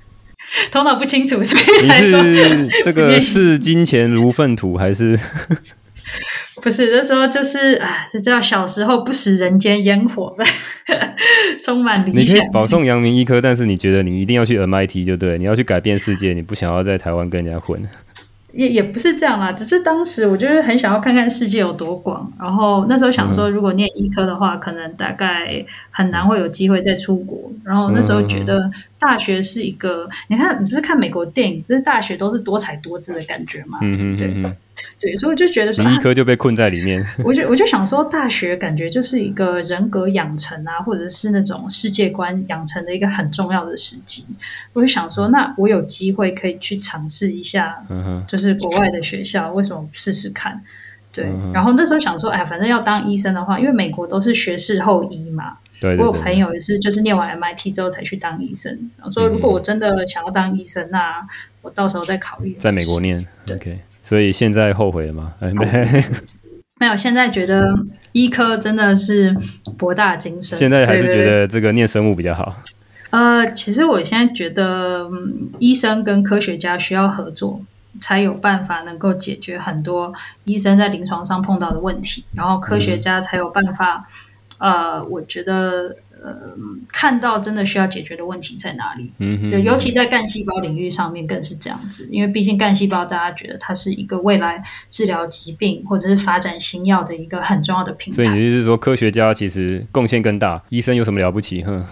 [0.73, 5.21] 头脑不清楚，所以你是这个视金钱如粪土还是？
[6.63, 10.35] 不是，那时候就是啊，这叫小时候不食人间烟火，
[11.63, 12.37] 充满理想。
[12.37, 17.81] 你可以保送阳明医科，但是你觉得你一定要去 MIT 就对，你要去改变世界，你不想要在台湾跟人家混。
[18.51, 27.53] 也也不是这样啦，只是当时我就是很想要看看世界有多广，然后那时候想说，如果念医科的话，嗯、可能大概很难会有机会再出国。
[27.63, 33.79] 然后那时候觉得大学是一个，嗯、你看，你不是看美国电影，就是大学都是多彩多姿的感觉嘛？
[33.83, 34.55] 嗯嗯，对。
[35.01, 37.05] 对，所以我就觉得说，你一科就被困在里面。
[37.25, 44.25] 我就我就想说，大学感觉就是一个人格养成啊，或者是那种世界观养成的一个很重要的时机。
[44.73, 47.75] 我就想说，那我有机会可以去尝试一下，
[48.29, 50.61] 就是国外的学校，为什么不试试看？
[51.13, 55.57] 对，然后那时候想说，哎，反正要当医生的话，因为美国都是学士后医嘛。
[55.81, 58.73] 对，对，对，我有朋友也是，就是念完 MIT 之后才去当医生。
[58.97, 61.27] 然后说，如果我真的想要当医生，那
[61.63, 63.25] 我到时候再考虑在美国念。
[63.47, 63.57] 对。
[63.57, 63.79] Okay.
[64.01, 65.35] 所以现在后悔了吗？
[65.41, 65.51] 没，
[66.81, 66.97] 没有。
[66.97, 67.75] 现在觉得
[68.13, 69.37] 医科真的是
[69.77, 70.59] 博大精深。
[70.59, 72.57] 现在还是觉得这个念生物比较好。
[73.11, 77.61] 呃，其实我现在觉得，嗯，医生跟科学家需要合作，
[78.01, 80.13] 才有办法能够解决很多
[80.45, 84.07] 医生在临床上碰到的问题，然后科学家才有办法。
[84.59, 85.97] 嗯、呃，我觉得。
[86.23, 86.35] 呃，
[86.93, 89.11] 看到真的需要解决的问题在哪里？
[89.19, 98.17] 嗯哼，尤其在干细胞领域上面更是这样子，因为毕竟干细胞大家觉得它是一个未来治疗疾病或者是发展新药的一个很重要的平台。
[98.17, 101.63] 所以你就是说，科学家其实贡献更大，医生有什么了不起？
[101.63, 101.85] 哼，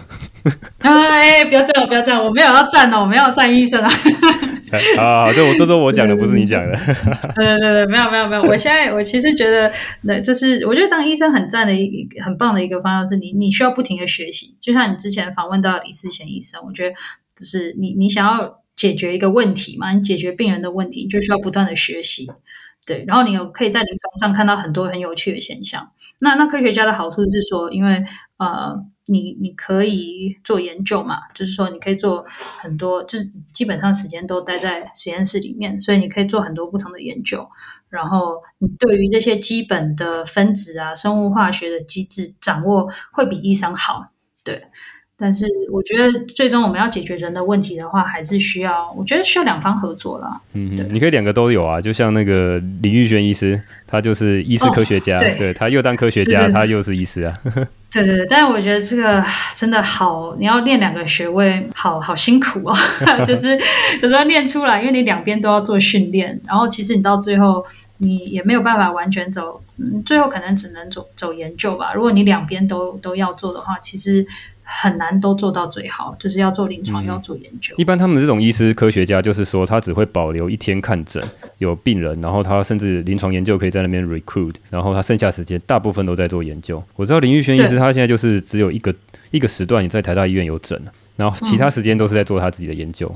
[0.79, 3.89] 哎，不要这样，不要这样，我没有要站哦，我没有要赞医生啊。
[4.97, 6.77] 啊，这我都是我讲的，不是你讲的。
[7.35, 16.95] 对对对对，没有没有没有，我现在我其实觉得，那就是我觉得当医生很赞的一个很棒的一个方向是你你需要不停的学习，就像你之前访问到李思贤医生，我觉得
[17.35, 22.25] 就是你你想要解决一个问题嘛，你解决病人的问题，你就需要不断的学习，
[22.85, 25.91] 对，然后你有可以在临床上看到很多很有趣的现象。
[26.19, 28.03] 那那科学家的好处是说，因为
[28.37, 28.85] 呃。
[29.09, 32.25] 你你可以做研究嘛，就是说你可以做
[32.59, 37.47] 很多，就是基本上时间都待在实验室里面，所以你可以做很多不同的研究。
[37.89, 44.11] 然后你对于这些基本的分子啊、生物化学的机制掌握会比医生好，
[44.43, 44.63] 对。
[45.19, 50.39] 但是我觉得最终我们要解决人的问题的话，还是需要，我觉得需要两方合作啦。
[50.53, 57.33] 嗯，你可以两个都有啊，就像那个李玉轩医师，他就是医师科学家，哦、对，对他又当科学家，他又是医师啊。
[57.91, 59.23] 对对对，但是我觉得这个
[59.55, 62.75] 真的好，你要练两个学位，好好辛苦哦。
[63.25, 63.57] 就是
[64.01, 67.65] 有时候练出来，因为你两边都要做训练，然后其实你到最后
[67.99, 71.93] 你也没有办法完全走，嗯，最后可能只能走走研究吧。
[71.93, 74.27] 如果你两边都都要做的话，其实。
[74.69, 77.73] 很难都做到最好，就是要做临床，嗯、要做研究。
[77.77, 81.23] 一般他们这种医师科学家，就是说他只会保留一天看诊
[81.59, 86.83] 有病人，然后他甚至临床研究可以在那边 recruit，然后他剩下时间大部分都在做研究。
[86.97, 88.93] 我知道林玉轩医师他现在就是只有一个
[89.31, 90.77] 一个时段你在台大医院有诊，
[91.15, 93.09] 然后其他时间都是在做他自己的研究。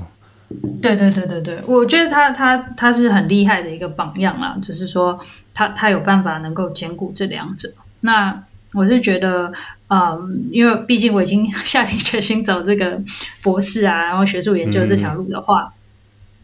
[0.48, 5.20] 嗯、对对对对对，我觉得他他他是很厉害的一个榜样啦，就是说
[5.52, 7.70] 他他有办法能够兼顾这两者。
[8.00, 9.52] 那我是觉得。
[9.92, 12.98] 嗯，因为毕竟我已经下定决心走这个
[13.42, 15.72] 博士啊，然后学术研究这条路的话，嗯、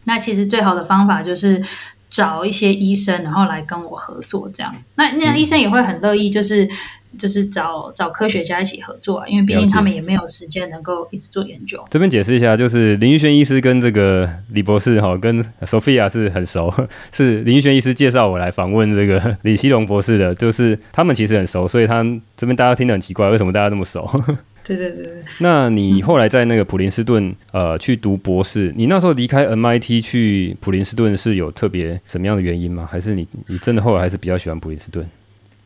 [0.03, 1.63] 那其实最好的方法就是
[2.09, 4.75] 找一些医生，然后来跟我合作，这样。
[4.95, 6.69] 那那样医生也会很乐意，就是。
[7.11, 11.83] 嗯就是找找科学家一起合作啊，因为毕竟他们也没有时间能够一直做研究。
[11.89, 16.71] 这边解释一下，就是林玉轩医师跟这个李博士哈，跟 Sophia 是很熟，
[17.11, 22.03] 是林玉轩医师介绍我来访问这个 李希龙博士的，就是他们其实很熟，所以他
[22.37, 24.07] 这边大家听得很奇怪，为什么大家这么熟？
[24.63, 25.13] 对对对对。
[25.39, 32.87] 那你后来在那个普林斯顿呃去读博士，你那时候离开 MIT 去普林斯顿是有特别什么样的原因吗？
[32.89, 35.09] 还是你你真的后来还是比较喜欢普林斯顿？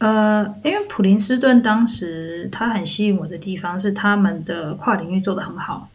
[0.04, 5.88] 呃，因为普林斯顿当时它很吸引我的地方是他们的跨领域做得很好，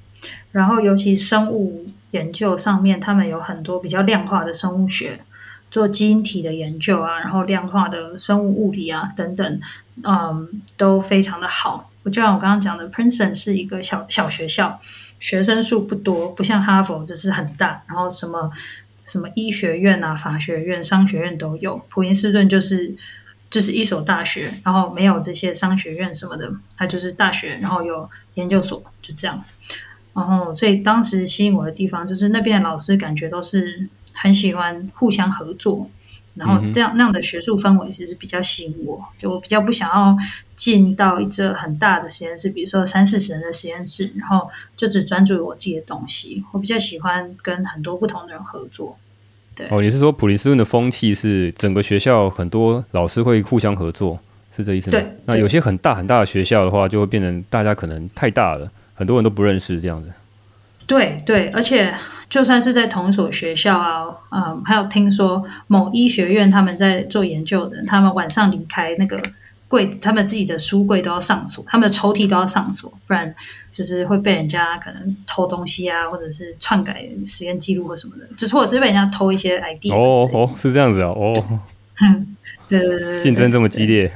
[0.50, 5.20] 然后尤其生物研究上面，他们有很多比较量化的生物学，
[5.70, 9.60] 做基因体的研究啊，然后量化的生物物理啊等等，
[10.02, 11.90] 嗯，都非常的好。
[12.04, 14.80] 我就像我刚刚讲的，Princeton 是一个小小学校，
[15.20, 18.50] 学生数不多，不像哈佛就是很大，然后什么
[19.06, 22.96] 什么医学院啊、法学院、商学院都有，普林斯顿就是。
[23.50, 29.42] 就是一所大学，然后没有这些商学院什么的，它就是大学，然后有研究所，就这样。
[30.14, 35.88] 然后，所以当时吸引我的地方，就是那边的老师感觉都是很喜欢互相合作，
[36.34, 39.04] 然后这样那样的学术氛围其实比较吸引我。
[39.16, 40.16] 就我比较不想要
[40.56, 46.44] 进到一个很大的实验室，比如说三四十人的实验室，然后就只专注于我自己的东西。
[46.50, 48.98] 我比较喜欢跟很多不同的人合作。
[49.70, 54.18] 哦，你是说普林斯顿的风气是整个学校很多老师会互相合作，
[54.54, 54.98] 是这意思吗？
[54.98, 55.16] 对。
[55.26, 60.10] 那有些很大很大的学校的话，就会变成大家可能太大了，很多人都不认识这样子。
[60.86, 61.94] 对对，而且
[62.30, 69.20] 就算是在同一所学校啊，嗯，还有听说某医学院他们在做研究的，他们晚上离开那个。
[69.68, 73.32] 柜子，他们自己的书柜都要上锁，他们的抽屉都要上锁，不然
[73.70, 79.92] 就是会被人家可能偷东西啊，或者是篡改实验记录或什么的，就是或者是被人家偷一些 ID。
[79.92, 81.60] 哦哦，是这样子啊，哦，
[82.00, 82.36] 嗯，
[82.68, 84.10] 对对对对，竞争这么激烈，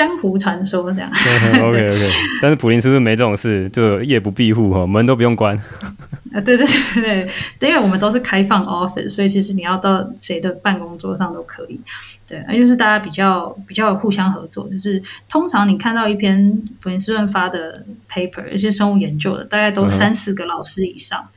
[0.00, 1.10] 江湖传说这样。
[1.60, 2.10] OK OK，
[2.40, 5.54] 但是普林斯顿没这种事，就夜不闭户哈，门都不用关。
[6.32, 11.78] 啊，对对对对对，因为我们都是开放 office，所以其实你要到谁的办公桌上都可以。
[12.26, 21.28] 对，而就是大家比较比较互相合作，就是通常你看到一篇普林斯顿发的 paper，一些生物研究的，大概都三四个老师以上，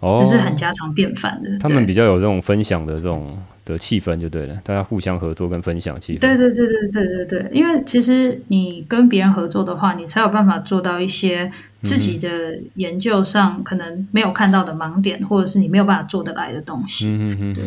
[0.00, 1.58] 就是很家常便饭的。
[1.58, 3.36] 他们比较有这种分享的这种
[3.72, 6.20] 的气氛，就对了，大家互相合作跟分享气氛。
[6.20, 11.50] 对对对对对对对，因为其实你跟别人合作的话，你才有办法做到一些
[11.82, 12.28] 自己的
[12.74, 17.08] 研究上可能没有看到的盲点，嗯、或者是你没有办法做得来的东西。
[17.08, 17.64] 嗯嗯嗯，对。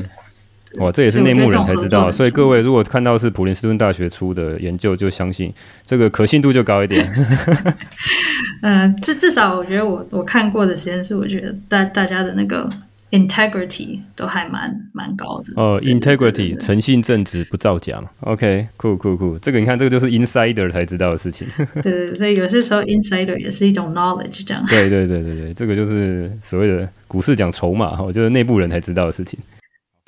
[0.79, 5.53] 哇，这也是内幕人才知道，所以各位如果看到是普林斯顿大学出的研究，就相信
[5.85, 7.05] 这个可信度就高一点。
[8.61, 12.69] 嗯、 呃，至至少我觉得我我看过的实验室，我觉得大大家的那个
[13.12, 15.54] integrity 都还蛮蛮高的。
[15.56, 18.10] 哦，integrity 诚信正直不造假嘛。
[18.21, 21.47] OK，酷酷酷，这个你看，这个就是 insider 才知道的事情。
[21.84, 24.65] 对对对，所以有些时候 insider 也是一种 knowledge，这样。
[24.67, 29.39] 对对对对对，这个就是所谓的股市讲筹码哈，就是内部人才知道的事情。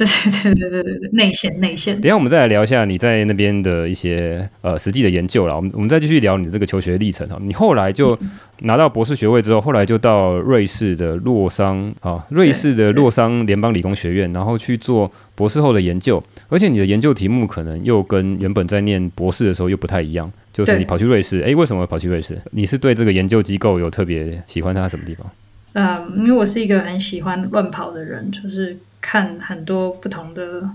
[0.06, 1.96] 对 对对对对对，内线内线。
[1.96, 5.56] 等一下我们再来聊一下你在那边的一些呃实际的研究啦。
[5.56, 7.38] 我们我们再继续聊你的这个求学历程哈。
[7.42, 8.18] 你后来就
[8.62, 16.22] 拿到博士学位之后，后来就到瑞士的洛桑啊，瑞士的洛桑联邦理工学院，然后去做博士后的研究。
[16.50, 22.39] 而且你的研究题目可能又跟原本在念博士的时候又不太一样，就是你跑去瑞士，哎，为什么跑去瑞士？
[22.52, 25.28] 你是对这个研究机构有特别喜欢它什么地方？
[25.74, 28.78] 嗯，因为我是一个很喜欢乱跑的人，就是。
[29.04, 30.68] 看很多不同的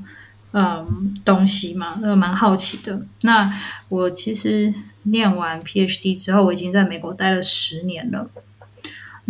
[0.53, 3.01] 嗯东西嘛，那蛮好奇的。
[3.23, 3.51] 那
[3.89, 4.73] 我其实
[5.05, 8.29] 念完 PhD 之后，我已经在美国待了十年了。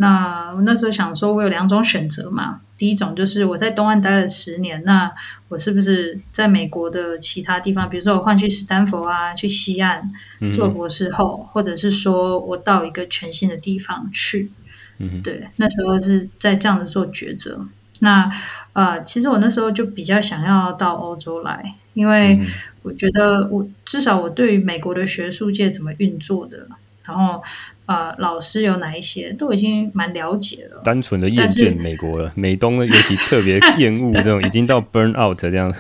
[0.00, 5.10] 那我那时候想说，我有两种选择嘛，第一种就是我在东岸待了十年，那
[5.48, 10.08] 我是不是在美国的其他地方，比如说我换去斯丹佛啊，去西岸
[10.52, 14.52] 做博士后，嗯、或者是说我到一个全新的地方去，
[14.98, 17.66] 嗯，对，那时候是在这样子做抉择。
[17.98, 18.30] 那
[18.78, 22.38] 呃，其实我那时候就比较想要到欧洲来，因为
[22.82, 26.66] 我觉得我至少我对于美国的学术界怎么运作的，
[27.04, 27.42] 然后。
[27.88, 30.82] 呃，老师有哪一些都已经蛮了解了。
[30.84, 35.72] 单纯的厌倦美国了，美东呢，尤其特别厌恶这种， 已经到 burn out 这样。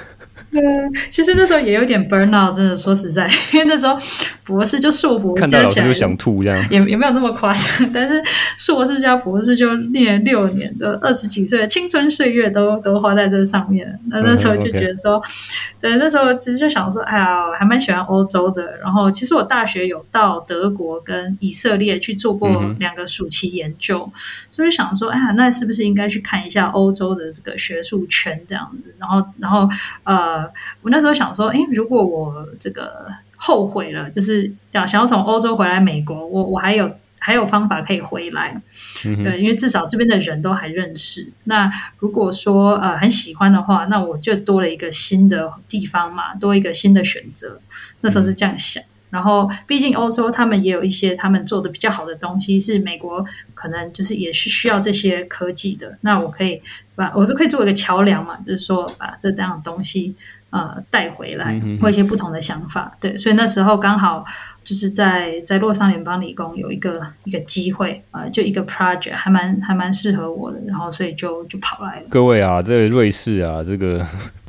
[0.50, 0.62] 对，
[1.10, 3.98] 其实那时候也有点 burn out，真的说实在， 因为那时候
[4.44, 7.90] 博士就硕博，看到老师就想吐这样，也也没有那么夸张。
[7.92, 8.22] 但是
[8.56, 13.98] 硕士加博士就念六年的二十几岁的青春岁月都都花在这上面。
[14.08, 18.62] 那那时候就觉得说，嗯 okay、对，那时候其实就想说，哎呀，我还蛮喜欢欧洲的。
[18.82, 24.18] 然后其实我大学有到德国跟以色列去做过两个暑期研究，嗯、
[24.50, 28.94] 所以想说，哎呀，那是不是应该去看一下欧洲的这个学术圈这样子？
[28.98, 29.68] 然后，然后
[30.04, 30.37] 呃。
[30.82, 38.60] 我那时候想说，诶，如果我这个后悔了，就是要想要从欧洲回来美国，我我还有还有方法可以回来，
[39.04, 41.32] 嗯，对，因为至少这边的人都还认识。
[41.44, 47.60] 那如果说呃很喜欢的话，那我就多了一个新的地方嘛，多一个新的选择。
[48.00, 48.82] 那时候是这样想。
[48.82, 55.98] 嗯，然后毕竟欧洲他们也有一些他们做的比较好的东西，是美国可能就是也是需要这些科技的。
[56.00, 56.60] 那我可以
[56.94, 60.14] 把我就可以做一个桥梁嘛，就是说把这样的东西。
[60.50, 64.24] 呃，带回来或一些不同的想法，对，所以那时候刚好
[64.64, 72.06] 就是在在洛桑联邦理工有一个一个机会，呃，就一个 project 还蛮还蛮适合我的，然后所以就就跑来了。
[72.08, 74.02] 各位啊，这个瑞士啊，这个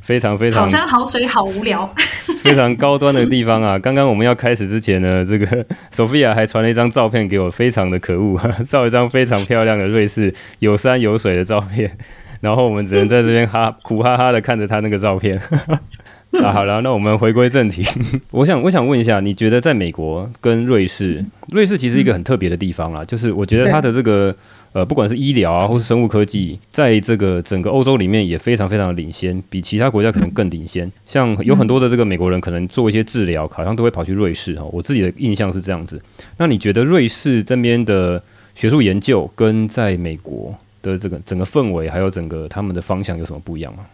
[0.10, 1.88] 非常非常好山好水好无聊，
[2.42, 3.78] 非常高端的地方啊。
[3.80, 5.46] 刚刚我们要开始之前呢，这个
[5.94, 11.96] Sophia 还传了一张照片给我，非常的可恶，照一张非常漂亮的瑞士有山有水的照片。
[12.42, 15.40] 然后我们只能在这边哈苦哈哈的看着他那个照片。
[16.44, 17.84] 啊，好了，那我们回归正题。
[18.30, 24.34] 我想，我想问一下，你觉得在美国跟瑞士，瑞士其实一个很特别的地方啦，就是我觉得它的这个
[24.72, 30.90] 呃，不管是医疗啊，或是生物科技，在这个整个欧洲里面也非常非常的领先，比其他国家可能更领先。
[31.04, 34.64] 像有很多的这个美国人，可能做一些治疗，好像都会跑去瑞士哈。
[34.72, 36.00] 我自己的印象是这样子。
[36.38, 38.22] 那你觉得瑞士这边的
[38.54, 40.56] 学术研究跟在美国？
[40.82, 43.86] 的这个整个氛围，还有整个他们的方向有什么不一样吗？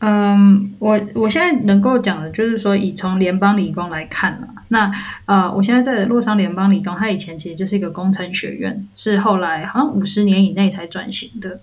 [0.00, 4.90] 嗯，我我现在能够讲的就是说，以从联邦理工来看了，那
[5.26, 11.60] 呃，我现在在洛桑联邦理工，它以前其实就是一个工程学院，是后来好像五十年以内才转型的。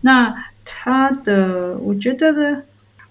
[0.00, 2.62] 那它的，我觉得呢，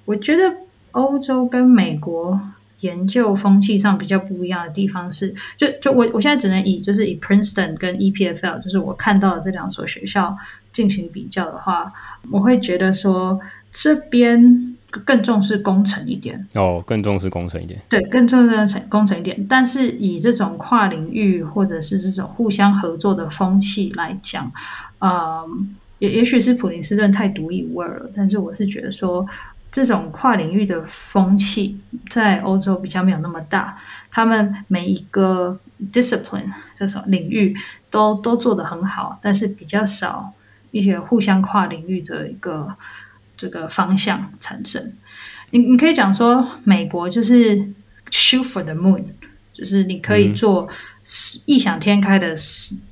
[0.05, 0.55] 我觉得
[0.91, 2.39] 欧洲跟美国。
[2.79, 10.37] 研究风气上比较不一样的地方是，就就我我现在只能以就是以 Princeton 跟 EPFL，就是我看到的这两所学校
[10.73, 11.93] 进行比较的话，
[12.29, 13.39] 我会觉得说
[13.73, 19.45] 这边更重视工程一点哦，更重视工程一点，对，更重视工程一点。
[19.47, 24.51] 但是以这种跨领域或者是这种互相合作的风气来讲，
[24.99, 29.27] 嗯，也也许是普林斯顿太独一无二了，但是我是觉得说。
[29.75, 33.75] 这种跨领域的风气在欧洲比较没有那么大，
[34.11, 35.59] 他们每一个
[35.91, 37.55] discipline 这种领域
[37.89, 40.31] 都都做得很好，但是比较少
[40.69, 42.71] 一些互相跨领域的一个
[43.43, 44.93] 这个方向产生。
[45.51, 47.57] 你你可以讲说，美国就是
[48.09, 49.03] shoot for the moon，
[49.51, 50.69] 就是你可以做
[51.45, 52.33] 异想天开的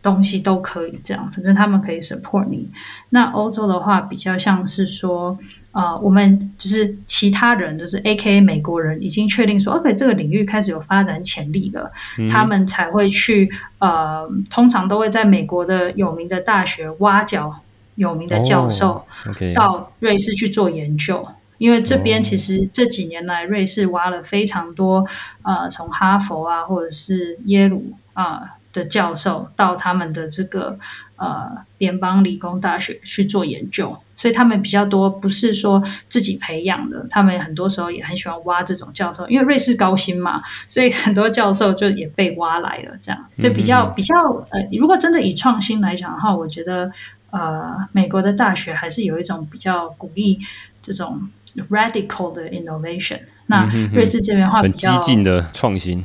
[0.01, 2.69] 东西都可以这样，反正他们可以 support 你。
[3.09, 5.39] 那欧洲的话，比较像是说。
[5.73, 13.49] 呃，我们就是其他人，就是 AKA 美国人，已经确定说，OK，这个领域开始有发展潜力了，嗯，他们才会去
[13.79, 17.55] 呃，通常都会在美国的有名的大学挖角
[17.95, 19.05] 有名的教授
[19.53, 21.27] 到瑞士去做研究，
[21.57, 25.05] 因为这边其实这几年来瑞士挖了非常多
[25.43, 30.79] 呃，从哈佛啊或者是耶鲁啊的教授到他们的这个
[31.17, 33.97] 呃联邦理工大学去做研究。
[34.15, 42.91] 所以他们比较多不是说自己培养的，他们很多时候也很喜欢挖这种教授，因为瑞士高薪嘛，所以很多教授就也被挖来了。
[43.01, 44.13] 这样，所以比较比较
[44.51, 46.91] 呃，如果真的以创新来讲的话，我觉得
[47.31, 50.39] 呃，美国的大学还是有一种比较鼓励
[50.81, 51.27] 这种
[51.69, 53.19] radical 的 innovation。
[53.47, 56.03] 那瑞士这边的话比较，很激进的创新。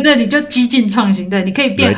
[0.00, 1.94] 对对，你就激进创新，对，你可以变.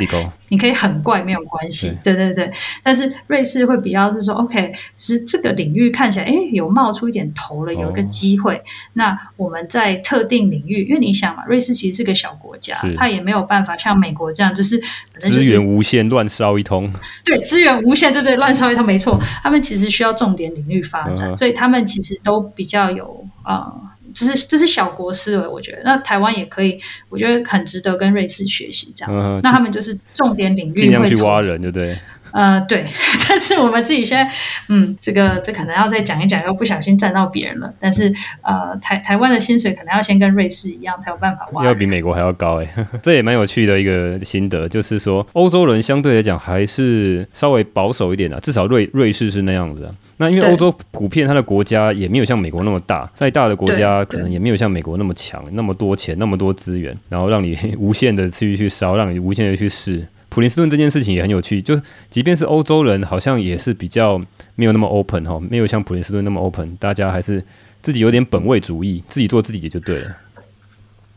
[0.48, 2.48] 你可以很怪没有关系，对对对。
[2.82, 8.54] 但是瑞士会比较是说，OK，其实这个领域看起来，哎，有冒出一点头了，有一个机会。
[8.54, 8.60] 哦、
[8.92, 14.80] 那我们在特定领域，因为你想嘛，瑞士其实是个小国家，它也没有办法像美国这样，就是
[15.18, 16.92] 资源无限乱烧一通。
[17.24, 19.18] 对，资源无限，对对，乱烧一通，没错。
[19.42, 23.54] 他们其实需要重点领域发展，嗯、所以他们其实都比较有啊。
[23.54, 23.80] 呃
[24.14, 29.12] 这是这是小国思维，我觉得那台湾也可以，我觉得很值得跟瑞士学习这样。
[29.12, 31.98] 嗯、那他们就是重点领域会，尽量去挖人，对不对？
[32.32, 32.86] 呃，对。
[33.34, 34.32] 但是我们自己现在，
[34.68, 37.74] 嗯，这个这可能要再讲一讲，又不小心占到别人了。
[37.80, 41.64] 但是呃，台台湾的薪水可能要先跟瑞士一样，才有办法挖。
[41.64, 42.68] 要比美国还要高哎，
[43.02, 49.92] 这也蛮有趣的一个心得，就是说欧洲人相对来讲还是稍微保守一点的，至少瑞瑞士是那样子。
[50.18, 60.06] 那因为欧洲普遍它的国家也没有像美国那么大，再大的国家可能也没有像美国那么强，那么多钱，那么多资源，然后让你无限的去去烧，让你无限的去试。
[60.34, 64.20] 普林斯顿这件事情也很有趣，就是即便是欧洲人，好像也是比较
[64.56, 67.40] 没有那么 open 哈，没有像普林斯顿那么 open，大家还是
[67.82, 70.16] 自己有点本位主义，自己做自己也就对了。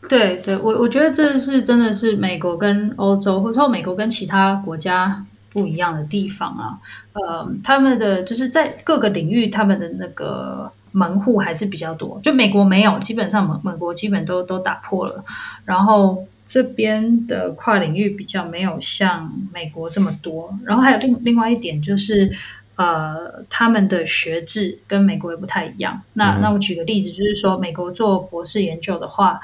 [0.08, 5.26] 对对，我我觉得这是真的是美国跟欧洲，或者说美国跟其他国家。
[5.50, 6.78] 不一样的地方啊，
[7.14, 12.20] 呃，他们的就是在各个领域，他们的那个门户还是比较多。
[12.22, 15.24] 就美国没有，基本上美美国基本都都打破了。
[15.64, 20.58] 然后这边的跨领域比较没有像美国这么多。
[20.64, 22.32] 然后还有另另外一点就是，
[22.74, 26.02] 呃，他们的学制跟美国也不太一样。
[26.14, 29.38] 那、嗯、那我举个例子，就是说美国做博士研究的话。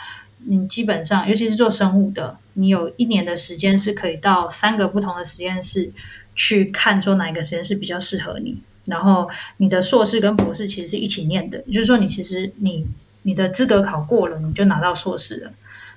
[0.47, 5.91] 你基本上，尤其是做生物的，你有一年的时间是可以到三个不同的实验室
[6.35, 8.61] 去看，说哪一个实验室比较适合你。
[8.85, 9.27] 然后
[9.57, 12.87] 你的硕士跟博士其实是一起念的，也就是说，你其实你
[13.23, 15.53] 你的资格考过了，你就拿到硕士了。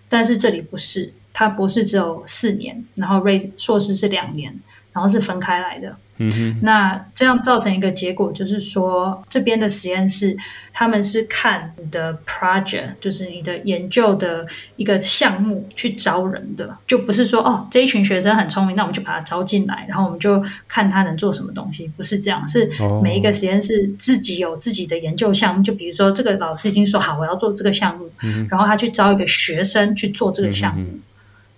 [0.10, 4.60] 但是这里不是，他博士只有四年，然后瑞硕士是两年，
[4.94, 5.98] 然后是分开来的。
[6.18, 10.36] 嗯哼，那这样造成一个结果就是说，这边的实验室
[10.74, 14.46] 他们是看你的 project，就是你的研究的
[14.76, 22.70] 一个项目去招人的，就不是说哦，这一群学生很聪明，那我们就把他招进来，然后我们就看他能做什么东西，不是这样，是
[23.04, 30.82] 每一个实验室自己有自己的研究项目，就比如说这个老师已经说好，我要做这个项目，嗯，然后他去招一个学生去做这个项目。
[30.82, 31.00] 嗯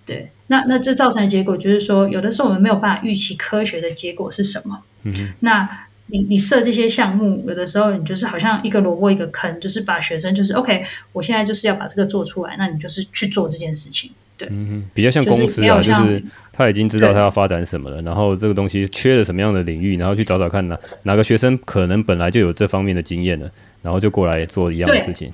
[0.06, 4.80] 对，那那这造成的结果就是说，有的时候我们没有办法预期科学的结果是什么。
[5.04, 5.70] 嗯，那
[6.08, 10.84] 你你设这些项目，有的时候你就是好像一个萝卜一个坑，就是把学生就是 OK，
[11.14, 14.12] 我现在就是要把这个做出来，那你就是去做这件事情。
[14.36, 23.52] 对，嗯，比较像公司啊，就是，就是他已经知道他要发展什么了，然后这个东西缺了什么样的领域，然后去找找看哪哪个学生可能本来就有这方面的经验了，
[23.84, 25.32] 然后就过来做一样的事情。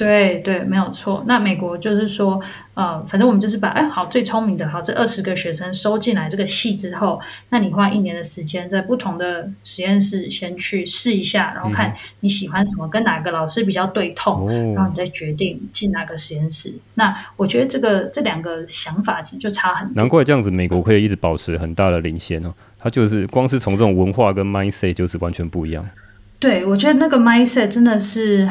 [0.00, 1.22] 对对，没有错。
[1.26, 2.40] 那美国就是说，
[2.72, 7.20] 呃，反正我们就是把，哎，好，最聪明的，好，这二十个学生收进来这个系之后，
[7.50, 16.74] 那你花一年的时间在不同的实验室先去试一下，然后看你喜欢什么，跟哪个老师比较对痛，嗯、然后你再决定进哪个实验室。
[16.94, 19.94] 那我觉得这个这两个想法其实就差很多。
[19.94, 22.54] 难怪这样子，美国可以一直保持很大的领先哦。
[22.78, 25.86] 它就是光是从这种文化跟 mindset 就是完全不一样。
[26.38, 28.50] 对，我觉得那个 mindset 真的是。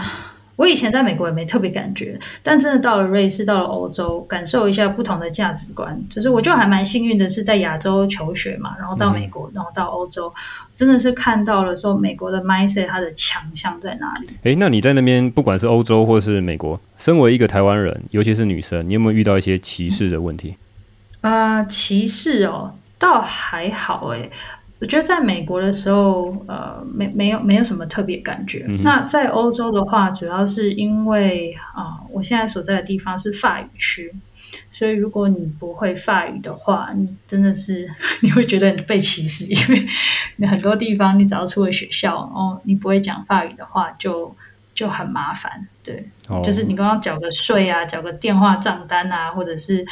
[0.59, 5.97] 我以前在美国也没特别感觉，但真的到了瑞士，到了欧洲，感受一下不同的价值观。
[6.09, 10.29] 就是我就还蛮幸运的，是在亚洲求学嘛，然后到美国，然后到欧洲，
[10.75, 14.27] 真的是看到了说美国的 mindset 它的强项在哪里。
[14.43, 20.55] 诶，那你在那边，不管是欧洲或是美国，身为一个台湾人，尤其是女生，你有没有遇到一些歧视的问题？
[21.21, 24.29] 啊、呃，歧视哦，倒还好诶。
[24.79, 28.65] 我觉得在美国的时候，呃，没没有没有什么特别感觉。
[28.67, 34.13] 嗯、那在欧洲的话，主要是因为啊、呃，我现在所在的地方是法语区，
[34.71, 37.89] 所以如果你不会法语的话，你真的是
[38.23, 39.85] 你会觉得你被歧视，因为
[40.37, 44.33] 你很多地方你只要出了学校，哦，你不会讲法语的话就，
[44.73, 45.67] 就就很麻烦。
[45.83, 49.85] 对，哦、就是你刚刚缴个税啊，缴个电话账单啊，或者是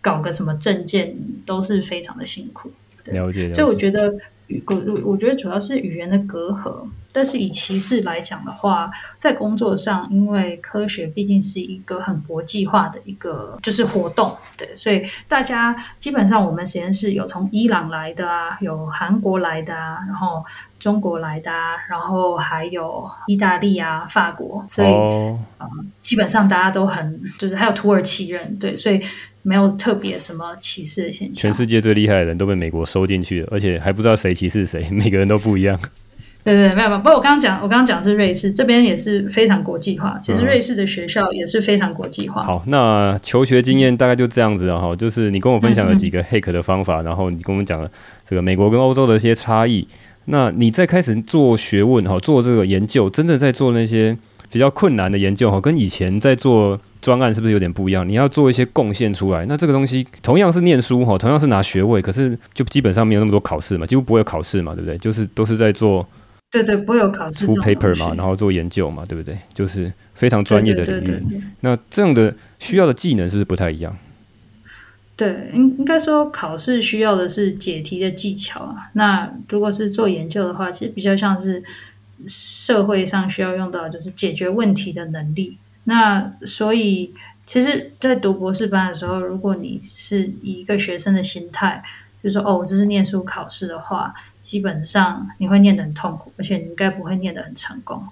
[0.00, 1.14] 搞个什么证件，
[1.44, 2.72] 都是非常的辛苦。
[3.06, 3.54] 了解，了解。
[3.54, 4.14] 所以我觉得
[4.48, 6.86] 语，我我觉得主要是语言的隔阂。
[7.12, 20.44] 但是以歧视来讲的话，在工作上，因为科学毕竟是一个很国际化的一个就是活动，对，所以大家基本上我们实验室有从伊朗来的啊，有韩国来的啊，然后
[20.78, 25.68] 中国来的啊，然后还有意大利啊、法国，所以、哦呃、
[26.00, 29.02] 基本上大家都很就是还有土耳其人，对，所以。
[29.42, 31.34] 没有特别什么歧视的现象。
[31.34, 35.78] 全世界最厉害的人都被美国收进去了，而且还不知道谁歧视谁，每个人都不一样。
[36.42, 36.98] 对 对，没有没有。
[36.98, 40.18] 不过我刚刚讲，我刚刚讲是瑞士这边也是非常国际化。
[40.22, 42.42] 其实瑞士的学校也是非常国际化。
[42.42, 44.96] 嗯、好，那求学经验大概就这样子了哈。
[44.96, 47.90] 就是你跟我分享了几个 hack 的方法，嗯嗯，然后你跟我们讲了
[48.26, 49.86] 这个美国跟欧洲的一些差异。
[50.26, 54.16] 那你在开始做学问哈，做这个研究，真的在做那些
[54.50, 56.78] 比较困难的研究哈，跟以前在做。
[57.00, 58.08] 专案是不是有点不一样？
[58.08, 64.98] 你要做一些贡献出来，那这个东西同样是念书哈，同样是拿学位，可是就基本上没有那么多考试嘛，几乎不会有考试嘛，对不对？
[64.98, 66.06] 就是都是在做，
[66.50, 69.38] 对对，不会有考试，出 paper 嘛，然后做研究嘛，对不对？
[69.54, 71.42] 就是非常专业的领域。
[71.60, 73.96] 那这样的需要的技能是不是不太一样？
[75.16, 78.90] 对，应应该说考试需要的是解题的技巧啊。
[78.94, 81.62] 那如果是做研究的话，其实比较像是
[82.26, 85.58] 社会上需要用到，就是解决问题的能力。
[85.90, 87.12] 那所以，
[87.44, 91.82] 其实，在读博士班的时候，如果你是以一个学生的心态，
[92.22, 98.06] 就是说，哦，这是念书考试的话，基本上你会念得很痛苦，而且你应该不会念得很成功。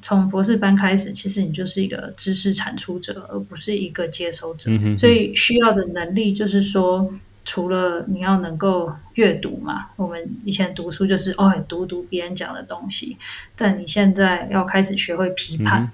[0.00, 4.70] 从博士班开始，其实你就是一个知识产出者，而不是一个接收者。
[4.70, 4.96] 嗯哼哼。
[4.96, 7.12] 所以需要的能力就是说，
[7.44, 13.16] 除了你要能够阅读嘛，我们以前读书就是哦，读读别人讲的东西，
[13.56, 15.82] 但你现在要开始学会批判。
[15.82, 15.90] 嗯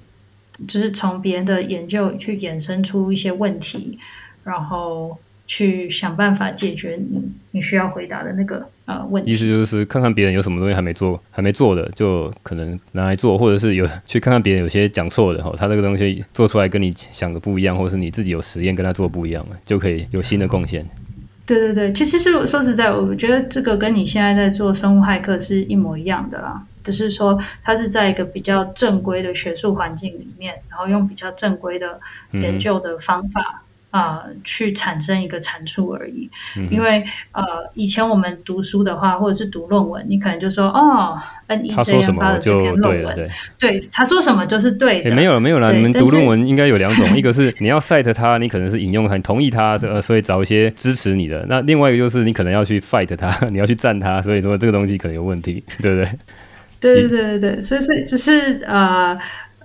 [0.69, 3.99] 就是从别人的研究去衍生出一些问题，
[4.45, 9.31] 然后去想办法解决你你需要回答的那个呃问题。
[9.31, 20.87] 意思就是看看别人有什么东西还没做，还没做的，就可能拿来做，或者是有去看看别人有些讲错的哈，他这个东西做出来跟你想的不一样，或者是你自己有实验跟他做不一样，就可以有新的贡献。
[21.45, 26.63] 对对对，其实是说实在，我觉得这个跟你现在在做生物骇客是一模一样的啦。
[26.83, 32.01] 只是说，它是在一个比较正规的学术环境里面，然后用比较正规的
[32.33, 36.29] 研究的方法啊、嗯呃，去产生一个产出而已。
[36.57, 37.43] 嗯、因为呃，
[37.75, 45.11] 以前我们读书的话，或者是读论文，你可能就说哦，NEJM 发的这篇论文，对，对，他说什么就是对的。
[45.11, 45.73] 欸、没有了，没有了。
[45.75, 51.45] 你们读论文应该有两种， 一个是你要 cite 他，你可能是引用很同意他，呃，所以找一些支持你的。
[51.49, 56.19] 那另外一个就是你可能要去 fight 他， 你要去赞他，所以说这个东西可能有问题，对不对？
[56.83, 59.17] 对对对对对，所以所以就是呃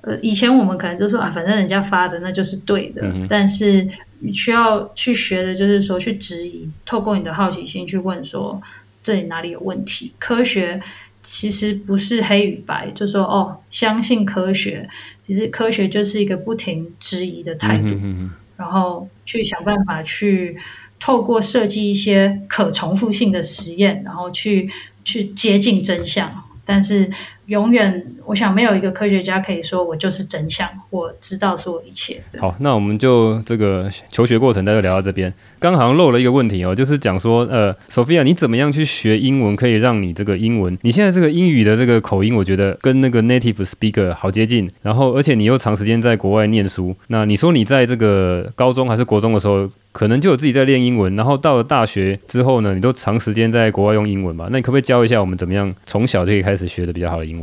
[0.01, 3.86] 呃，以前我们可能就说啊，反正人家发的那就是对的，嗯、但是
[4.20, 8.61] 你需要去学的就是说去质疑，透过你的好奇心去问说
[9.01, 10.13] 这里哪里有问题。
[10.20, 10.80] 科学
[11.24, 14.88] 其实不是黑与白，就说哦，相信科学，
[15.26, 20.55] 其实科学就是一个不停质疑的态度，嗯、然后去想办法去
[20.99, 24.70] 透过设计一些可重复性的实验，然后去
[25.03, 26.43] 去接近真相。
[26.68, 27.09] 但是
[27.48, 32.22] 永远，我想没有一个科学家可以说我就是真相，我知道所有一切。
[32.38, 35.34] 好，那我们就这个求学过程，大家聊到这边。
[35.58, 44.70] 刚好像漏了一个问题哦，就是讲说，呃，Sophia，你怎么样去学英文，可以让你这个英文，你现在这个英语的这个口音，我觉得跟那个 native speaker 好接近。
[44.82, 54.50] 然后，而且你又长时间在国外念书，那你说你在这个高中还是国中的时候，可能就有自己在练英文，然后到了大学之后呢，你都长时间在国外用英文嘛？
[54.52, 57.37] 那你可不可以教一下我们怎么样从小就可以开始学的比较好的英？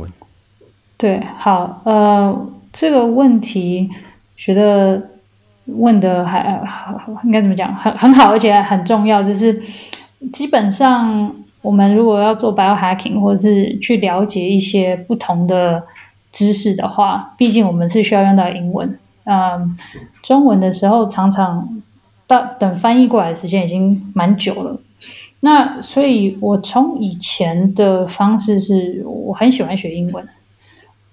[0.97, 3.89] 对，好，呃，这个问题
[4.35, 5.01] 觉得
[5.65, 6.93] 问的还好，
[7.23, 7.75] 应该怎么讲？
[7.75, 9.21] 很很好，而且很重要。
[9.21, 9.61] 就是
[10.31, 15.83] 基本上，我们如果要做 biohacking，或者是去了解一些不同的
[16.31, 18.97] 知识的话，毕竟我们是需要用到英文。
[19.25, 19.75] 嗯、
[20.21, 21.81] 中文的时候常常
[22.27, 24.79] 到等翻译过来的时间已经蛮久了。
[25.45, 30.27] 那所以，我从以前的方式是我很喜欢学英文。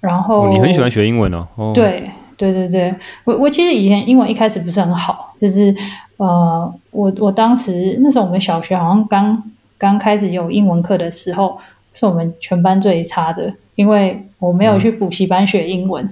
[0.01, 1.47] 然后、哦、你很喜欢学英文哦？
[1.55, 5.72] 哦对对对对，我我其实以前英文一开始不是很好，就是
[6.16, 11.59] 呃，我我当时那时候我们小学好像刚刚开始有英文课的时候，
[11.93, 16.03] 是我们全班最差的，因为我没有去补习班学英文。
[16.05, 16.11] 嗯、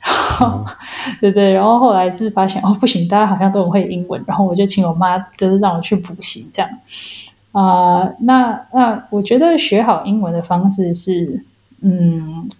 [0.02, 0.66] 然后、嗯、
[1.20, 6.68] 对对，然后后来是发现哦不行，大家好像都很会英文，然后我就请我妈就是让我去补习这样。
[7.52, 11.44] 啊、呃，那那我觉得学好英文的方式是
[11.80, 12.50] 嗯。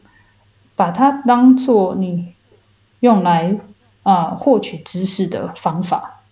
[0.77, 2.29] 把它当做你
[3.01, 3.55] 用来
[4.03, 6.23] 啊、呃、获取知识的方法，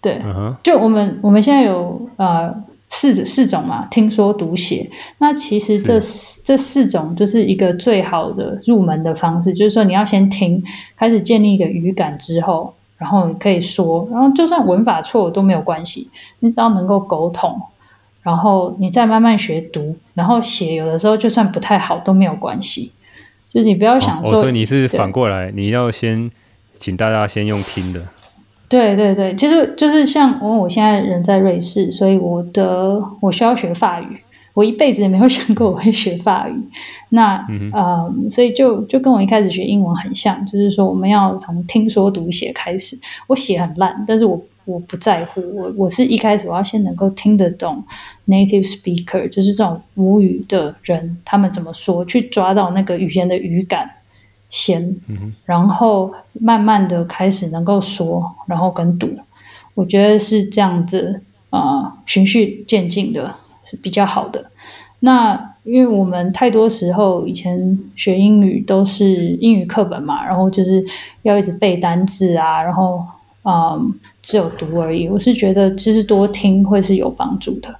[0.00, 0.56] 对，uh-huh.
[0.62, 4.90] 就我们我们现在有呃四四种嘛，听说读写。
[5.18, 6.00] 那其实这
[6.42, 10.64] 这四种就是一个最好的入门的方式，就是说你要先听，
[10.96, 17.58] 开始建立一个语感之后，然后你可以说，然后就算文法错都没有关系，你只要能够沟通，
[18.22, 22.92] 然后你再慢慢学读，然后写有的时候就算不太好都没有关系。
[23.50, 26.30] 就是你不要想说，哦哦、所以你是反过来，你要先
[26.74, 28.02] 请大家先用听的。
[28.68, 34.20] 对对对，其实就是像我，我现在人在瑞士，所以我的我需要学法语，
[34.58, 36.54] 我一辈子也没有想过我会学法语。
[37.10, 42.98] 那嗯、呃，所以就就跟我一开始学英文很像，就是说我们要从听说读写开始。
[43.28, 45.40] 我写很烂，但是我我不在乎。
[45.54, 47.84] 我我是一开始我要先能够听得懂
[48.26, 53.88] native speaker，就是这种母语的人他们怎么说，去抓到那个语言的语感。
[54.50, 54.96] 先，
[55.44, 59.06] 然后慢慢的开始能够说，然后跟读，
[59.74, 63.34] 我觉得是这样子啊，呃，循序渐进的
[63.68, 64.50] 是比较好的。
[65.00, 70.84] 那因为我们太多时候以前学英语都是英语课本嘛，然后就是
[71.22, 73.00] 要一直背单字啊，然后
[73.44, 75.08] 嗯，只有读而已。
[75.08, 77.74] 我是觉得其实多听会是有帮助的。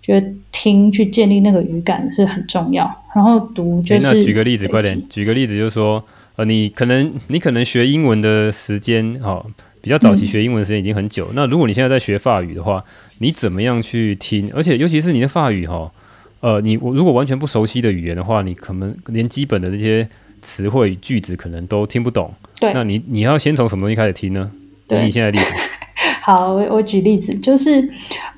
[0.00, 4.02] 觉得听去建立那个语感是很重要，然后读就是。
[4.02, 6.04] 那举个例子，快点，举个例子，就是说，
[6.34, 9.46] 呃，你可能你可能学英文的时间，哦，
[9.82, 11.26] 比较早期学英文的时间已经很久。
[11.26, 12.82] 嗯、那如果你现在在学法语的话，
[13.18, 14.50] 你怎么样去听？
[14.54, 15.92] 而且尤其是你的法语，哈，
[16.40, 20.08] 呃，你我如果完全不熟悉的语言的话，你可能连基本的这些
[20.40, 22.32] 词汇句子可能都听不懂。
[22.58, 22.72] 对。
[22.72, 24.50] 那你你要先从什么东西开始听呢？
[24.88, 25.52] 以你现在的例子。
[26.22, 27.90] 好，我我举例子，就是，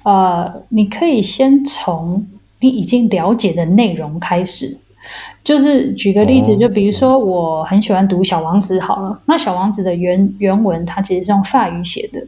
[0.05, 2.26] 呃，你可以先从
[2.61, 4.78] 你已经了解的内容开始，
[5.45, 12.26] 就是举个例子，就比如说我很喜欢读《小王子》，好了，那《小王子》的原原文它其实是用法语写的，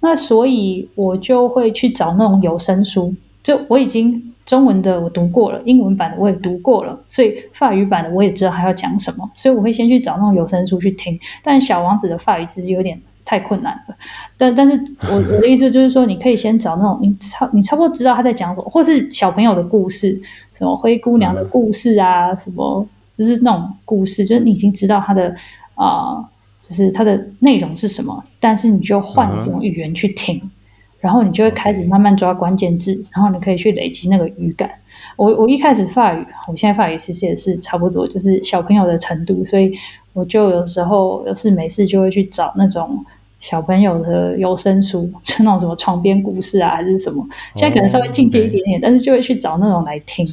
[0.00, 13.00] 那所以我就会去找那种有声书，就我已经中文的我读过了，英文版的我也读过了，所以法语版的我也知道它要讲什么，所以我会先去找那种有声书去听，但《小王子》的法语其实有点。
[13.24, 13.96] 太困难了，
[14.36, 20.20] 但但是我 我的意思就是说，你可以先找那种你差你差不多知道他在讲什么，或是小朋友的故事，
[20.52, 25.34] 什么灰姑娘的故事啊，什么就是那种故事，就是你已经知道他的
[25.74, 26.28] 啊、呃，
[26.60, 30.50] 就是它的内容是什么，但是你就换一种语言去听，
[30.98, 34.70] 然后你就会开始慢慢抓关键字，然后你可以去累积那个语感。
[35.16, 39.72] 我我一开始法语，我现在法语其实也是差不多，就是小朋友的程度，所以。
[40.12, 43.04] 我就有时候有事没事就会去找那种
[43.40, 47.26] 小朋友的有声书， 就那种什么床边故事啊，还是什么。
[47.54, 50.26] 现在可能稍微进阶一点点，oh, 但是就会去找那种来听，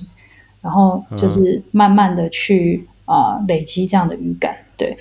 [0.62, 4.56] 然后就是慢慢的去啊、呃、累积这样的语感。
[4.78, 4.96] 对，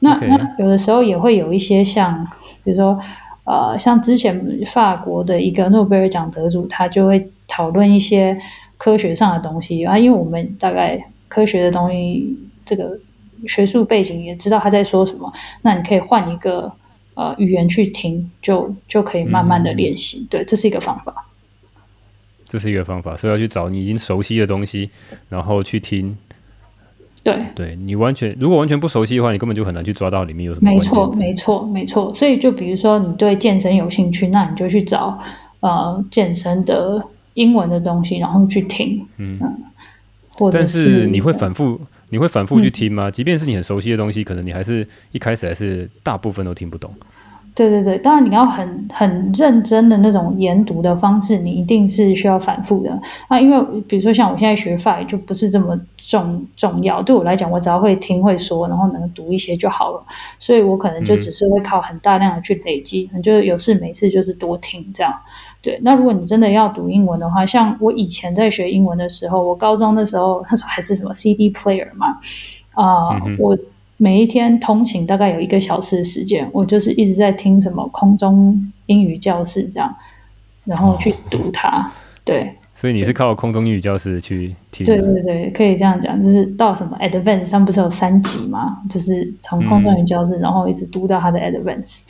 [0.00, 2.26] 那.那有的时候也会有一些像，
[2.64, 2.98] 比如说
[3.44, 8.36] 呃，像之前法国的一个诺贝尔奖得主，他就会讨论一些
[8.76, 12.98] 科学上的东西啊，因为我们大概科学的东西这个。
[13.46, 15.32] 学术背景也知道他在说什么，
[15.62, 16.72] 那你可以换一个
[17.14, 20.20] 呃语言去听，就就可以慢慢的练习。
[20.20, 21.26] 嗯、对，这是一个方法。
[22.46, 24.88] 这是一个方法，所以要去找你已经熟悉的东西，
[25.28, 26.16] 然后去听。
[27.24, 30.70] 对，对你完全如果完全不熟悉的话，你根本就很难去抓到里面有什么。
[30.70, 32.14] 没错，没错，没错。
[32.14, 35.18] 所以就比如说你对健身有兴趣，那你就去找
[35.60, 39.04] 呃健身的英文的东西，然后去听。
[39.16, 39.64] 嗯，嗯，
[40.34, 41.80] 或者是，但是你会反复。
[42.14, 43.08] 你会反复去听吗？
[43.08, 46.88] 嗯、即便是你很熟悉的东西，可能你还是一开始还是大部分都听不懂。
[47.56, 53.02] 对对对，当然你要很很认真的那种研读的方式，你一定是需要反复的。
[53.28, 60.04] 那因为比如说像我现在学法语就不是这么重重要，对我来讲，我只要会听会说，然后能读一些就好了。
[60.38, 65.12] 所以我可能就只是会靠很大量的去累积，嗯、就有事没事就是多听这样。
[65.64, 72.18] 对，那如果你真的要读英文的话，像我以前在学英文的时候，我高中的时候 那时候还是什么 CD player 嘛，
[72.74, 73.58] 啊、呃，嗯、我。
[73.96, 79.94] 每一天通勤大概有一个小时的时间，我就是一直在听什么空中英语教室这样，
[80.64, 81.68] 然后去读它。
[81.78, 81.86] 哦、
[82.24, 84.84] 对，所以你是靠空中英语教室去听？
[84.84, 88.78] 对对对，可以这样讲，就是到什么 Advanced 上不是有三级吗？
[88.90, 92.02] 就是从空中英语教室，然后一直读到他的 Advanced。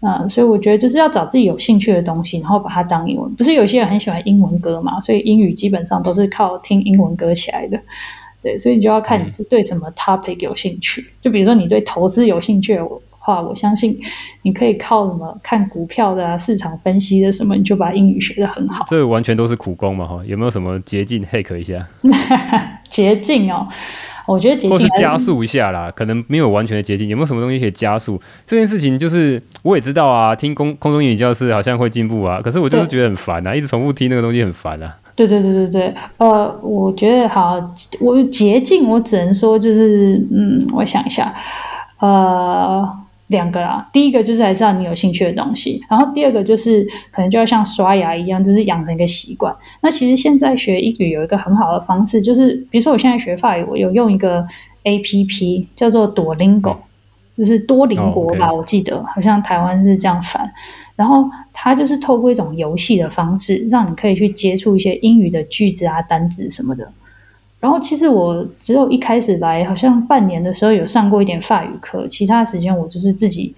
[0.00, 3.32] 嗯、呃，所以我觉得就是要找自己有兴趣的东西，然后把它当英文。
[3.34, 5.00] 不是有些人很喜欢英文歌嘛？
[5.00, 7.80] 所以英语基本上都是靠听英文歌起来的。
[8.40, 11.00] 对，所以你就要看你是对什么 topic 有兴趣。
[11.00, 12.82] 嗯、就比如说你对投资有兴趣的
[13.22, 13.96] 话，我相信
[14.42, 18.84] 你可以靠什么看股票的啊、市场分析的什么，你就把英语学得很好。
[18.88, 20.20] 这完全都是苦功嘛，哈！
[20.26, 21.86] 有没有什么捷径 hack 一下？
[22.90, 23.66] 捷径哦，
[24.26, 27.08] 我觉得捷径或是加速一下啦，可能没有完全的捷径。
[27.08, 28.98] 有没有什么东西可以加速这件事情？
[28.98, 34.98] 就是我也知道啊，听空空中英语教室好像会进步啊，可是我就是觉得很烦啊，一直重复听那个东西很烦啊。
[35.14, 37.54] 对对对对对，呃，我觉得好，
[38.00, 41.32] 我捷径我只能说就是，嗯，我想一下，
[42.00, 42.82] 呃，
[43.32, 43.88] 两个啦。
[43.92, 49.52] 第一个就是还是要你有兴趣的东西，然后第二个就是可能就要像刷牙一样，就是养成一个习惯。
[49.80, 54.46] 那其实现在学英语有一个很好的方式，就是比如说我现在学法语，我有用一个
[54.84, 56.76] APP 叫做 Duolingo。
[57.34, 58.58] 就是多邻国吧，oh.
[58.58, 60.48] 我记得好像台湾是这样翻。
[60.94, 66.92] 然后它就是透过一种游戏的方式，让你可以去接触一些英语的句子啊、单字什么的。
[67.62, 73.54] 然后其实我只有一开始来，好像半年的时候有上过一点法语课，其他时间我就是自己，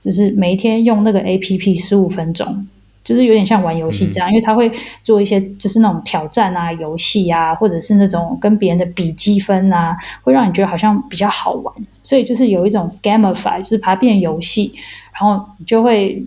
[0.00, 2.66] 就是每一天用那个 APP 十五分钟，
[3.04, 4.68] 就是有点像玩游戏这样，嗯、因为他会
[5.04, 9.94] 做一些就是那种挑战啊、游戏啊，或者是那种跟别人的比积分啊，
[10.24, 14.74] 会让你觉得好像比较好玩，所以就是有一种 gamify，就是把它变成游戏，
[15.12, 16.20] 然后你就会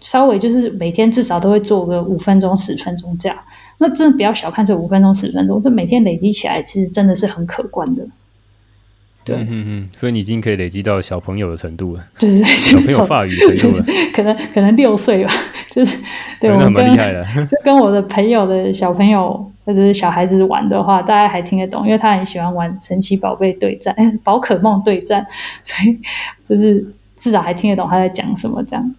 [0.00, 3.38] 稍微就是每天至少都会做个五分钟、十分钟这样。
[3.78, 8.06] 那真的不要小看这五分钟、十分钟，这每天累积起来，其实真的是很可观的。
[9.24, 12.04] 对，嗯嗯，所以你已经可以累积到小朋友的程度了。
[12.18, 15.32] 对对对，小朋友法语程度了，可能可能六岁吧，
[15.70, 15.96] 就是
[16.40, 17.24] 对，对我们蛮厉害的。
[17.46, 23.94] 就跟我的朋友的小朋友或者是小孩子玩的话，大家还听得懂，因为他很喜欢玩神奇宝贝对战、
[24.24, 25.24] 宝可梦对战，
[25.62, 25.96] 所以
[26.42, 26.84] 就是
[27.16, 28.94] 至少还听得懂他在讲什么这样。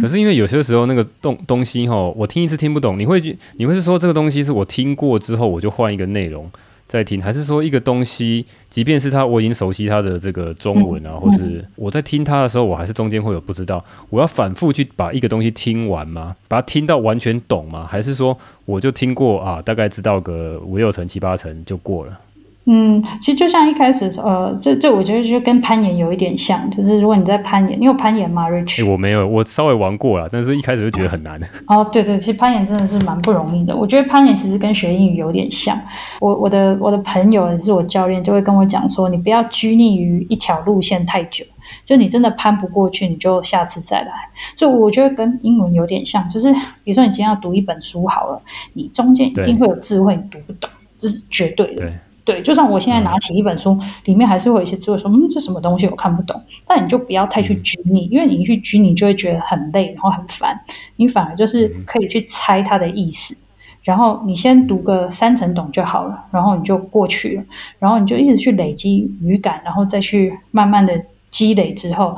[0.00, 3.20] 可是因为有些时候那个东东西哈，我听一次听不懂，你会
[3.56, 6.48] 你会是说这个东西是我听过之后我就换一个内容
[6.86, 16.36] 再听，还是说一个东西，即便是它我已经熟悉它的这个中文啊，嗯、或是我在听它的时候，我还是中间会有不知道，我要反复去把一个东西听完吗？
[16.46, 17.84] 把它听到完全懂吗？
[17.84, 22.20] 还是说我就听过啊，大概知道个五六成七八成就过了？
[22.66, 28.78] 嗯，其实就像一开始，呃，这这我觉得就跟攀岩有一点像，就是如果你在攀岩，你有攀岩吗，Rich？
[28.78, 31.38] 欸，我没有，我稍微玩过了，但是一开始就觉得很难。
[31.66, 33.76] 哦，对对，其实攀岩真的是蛮不容易的。
[33.76, 35.78] 我觉得攀岩其实跟学英语有点像。
[36.20, 41.44] 我我的我的朋友也是我教练，就会跟我讲说，你不要拘泥于一条路线太久，
[41.84, 44.10] 就你真的攀不过去，你就下次再来。
[44.56, 46.50] 所以我觉得跟英文有点像，就是
[46.82, 48.40] 比如说你今天要读一本书好了，
[48.72, 51.84] 你中间一定会有智慧你读不懂，这是绝对的。
[51.84, 51.92] 对。
[52.24, 56.42] 对，就算我现在拿起一本书，嗯、里面还是会有一些字会说，嗯，这什么东西我看不懂。
[56.66, 60.58] 但你就不要太去拘泥，嗯、因为你一去拘泥就会觉得很累，然后很烦。
[60.96, 63.38] 你反而就是可以去猜它的意思，嗯、
[63.82, 67.44] 然后你先读个三成懂就好了，然后你就过去了，
[67.78, 70.98] 然后你就一直去累积语感，然后再去慢慢的
[71.30, 72.16] 积累之后。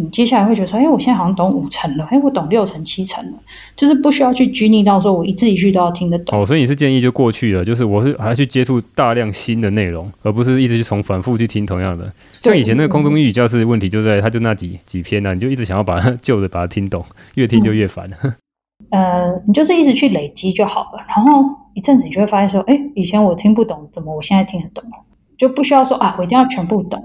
[0.00, 3.32] 你接下来会觉得说，哎，我现在好像懂五成了，哎，我懂六成、七成了，
[3.74, 6.40] 就是不需要去拘泥到说我一字一句都要听得懂。
[6.40, 12.08] 哦，所以你是建议就过去了，就是我是还要去接触大量新的内容，而不是一直去从反复去听同样的。
[12.40, 18.08] 像以前那个空中英语教室，问题就在它就那几几篇呢、啊，你就一直想要把它 旧的把它听懂，越听就越烦。
[18.22, 18.34] 嗯、
[19.32, 21.42] 呃，你就是一直去累积就好了，然后
[21.74, 24.96] 一阵子你就会发现说，哎，以前我听不懂，怎么我现在听得懂了？
[25.36, 27.04] 就不需要说啊，我一定要全部懂。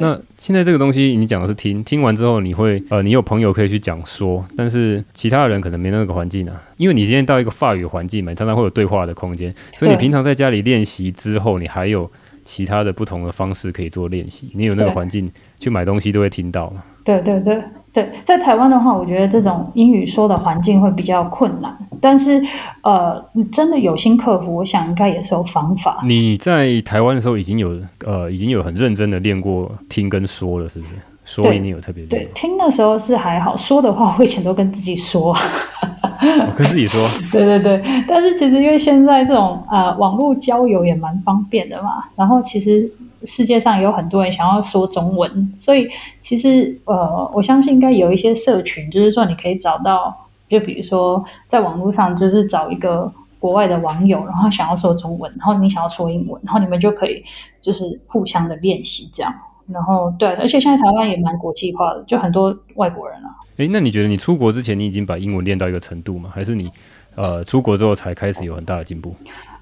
[0.00, 12.10] 那现在这个东西，你讲的是听，听完之后你会呃，你有朋友可以去讲说，但是其他的人可能没那个环境啊，因为你今天到一个法语环境嘛，常常会有对话的空间，所以你平常在家里练习之后，你还有
[12.44, 16.82] 其他的不同的方式可以做练习，你有那个环境去买东西都会听到嘛。
[17.04, 17.62] 对对对。
[17.94, 21.72] 对，在台湾的话，我觉得这种英语说的环境会比较困难。
[22.00, 22.42] 但是，
[22.82, 26.02] 呃，真的有心克服，我想应该也是有方法。
[26.04, 30.94] 你在台湾的时候已经有呃，已经有很认真的练过听跟说了，是不是？
[31.24, 32.24] 说你有特别练。
[32.24, 37.00] 对，听的时候是还好，说的话我以前都跟自己说，我跟自己说。
[37.32, 42.90] 对对对，但是其实因为现在这种呃网络交友也蛮方便的嘛，然后其实。
[43.26, 45.88] 世界上有很多人想要说中文，所以
[46.20, 50.14] 其实呃，我相信应该有一些社群，就是说你可以找到，
[50.46, 57.24] 就比如说在网络上，就是找一个国外的网友，然后想要说中文，然后你想要说英文，然后你们就可以
[57.62, 59.34] 就是互相的练习这样。
[59.72, 63.30] 然后对，而且现在台湾也蛮国际化的，就很多外国人啊。
[63.56, 66.28] 诶，那你觉得你出国之前，你已经把英文练到一个程度吗？
[66.32, 66.70] 还是你
[67.14, 69.14] 呃出国之后才开始有很大的进步？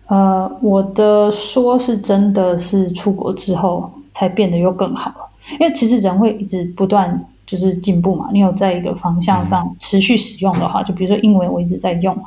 [0.09, 5.29] 呃，我的说是真的是出国之后才变得又更好了，
[5.61, 8.29] 因为其实人会一直不断就是进步嘛。
[8.33, 12.19] 你有在一个方向上持续使用的话，就比如说英文，我一直在用，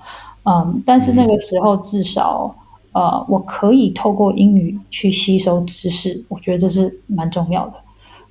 [0.44, 2.56] 嗯，但是那个时候至少
[2.96, 7.74] 呃，我可以透过英语去吸收知识，我觉得这是蛮重要的。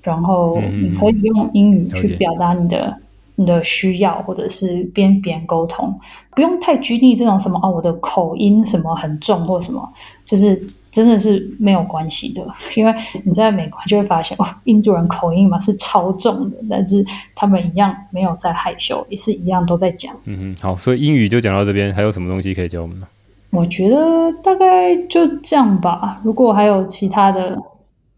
[0.02, 2.98] 然后你可以用英语去表达你的。
[3.36, 5.92] 你的需要，或者是跟别人沟通，
[6.36, 9.92] 不用太拘泥这种什么哦，我的口音什么很重或什么，
[10.24, 10.62] 就是
[10.92, 12.46] 真的是没有关系的。
[12.76, 12.94] 因为
[13.24, 17.04] 你在美国就会发现，哦，印度人口音嘛是超重的，但是
[17.34, 20.14] 他们一样没有在害羞，也是一样都在讲。
[20.26, 23.08] 嗯哼，好，所以英语就讲到这边，还有什么东西可以教我们吗？
[23.54, 26.16] 我觉得大概就这样吧。
[26.24, 27.56] 如果还有其他的，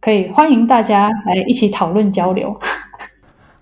[0.00, 2.58] 可以欢迎大家来一起讨论交流。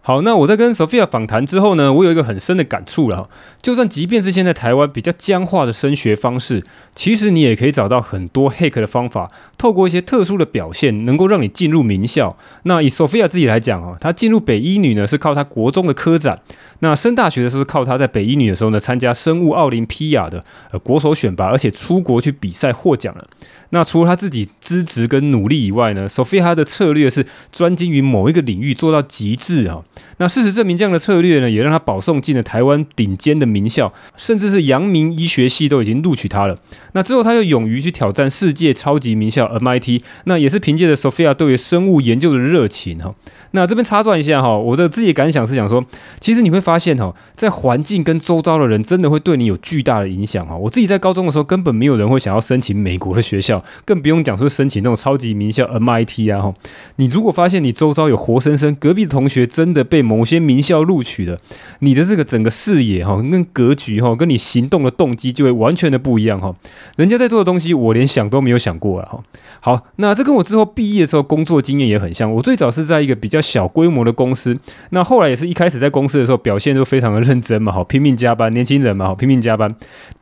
[0.07, 3.31] 好，那我在跟 Sophia 访谈之后呢，我有一个很深的感触了。
[3.63, 6.63] 就算即便是现在台湾比较僵化的升学方式，
[6.95, 9.27] 其实你也可以找到很多 hack 的方法，
[9.57, 12.37] 透过一些特殊的表现，能够让你进入名校。
[12.65, 16.39] 那以 Sophia 自己来讲啊，她进入北一女呢，是靠她国中的科展。
[16.81, 23.27] 那升大学的时候是靠她在北一女的时候呢，参加生物奥林匹亚的呃国手选拔，而且出国去比赛获奖了。
[23.71, 29.83] 那除了他自己支持跟努力以外呢，Sophia 的策略是专精于某一个领域做到极致啊。
[30.19, 36.55] 那事实证明，这样的策略呢，也让他保送进了台湾顶尖的名校，甚至是阳明医学系都已经录取他了。
[36.93, 43.15] 那之后，他又勇于去挑战世界超级名校 MIT，那也是凭借着 Sophia 对于生物研究的热情哈。
[43.55, 45.83] 那这边插断一下哈，我的自己的感想是想说，
[46.19, 50.57] 其实你会发现哈，在环境跟周遭的人真的会对你有巨大的影响哈。
[50.57, 56.55] 我自己在高中的时候，根本没有人会想要申请美国的学校，更不用讲说申请那种超级名校 MIT 啊哈。
[56.97, 61.39] 你如果发现你周遭有活生生隔壁的同学真的被某些名校录取了，
[61.79, 66.53] 你的这个整个视野哈跟格局哈，跟你行动的动机就会完全的不一样哈。
[66.97, 69.23] 人家在做的东西，我连想都没有想过啊哈。
[69.61, 72.33] 好，那这跟我之后毕业的时候工作经验也很像。
[72.35, 74.57] 我最早是在一个比较小规模的公司，
[74.90, 79.70] 那后来也是一开始在公司的时候表现都非常的认真嘛，好拼命加班，年轻人嘛，好拼命加班，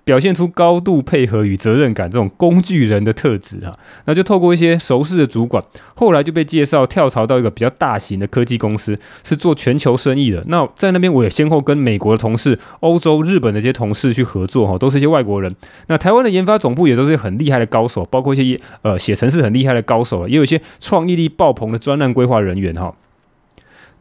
[0.04, 3.72] 表现出高度配合与责任感这种工具人的特质哈，
[4.06, 5.62] 那就透过一些熟识的主管，
[5.94, 10.42] 后来就被介绍跳槽到一个比较大型的科技公司，是做全球生意的。
[10.48, 15.54] 那在那边我也先后跟美国的同事、欧洲、日本的这些同事去合作哈，都是一些外国人。
[15.86, 22.92] 那台湾的研发总部也都是很厉害的高手，包括一些呃写程式很厉害的高手，也有一些创意力爆棚的专案规划人员哈。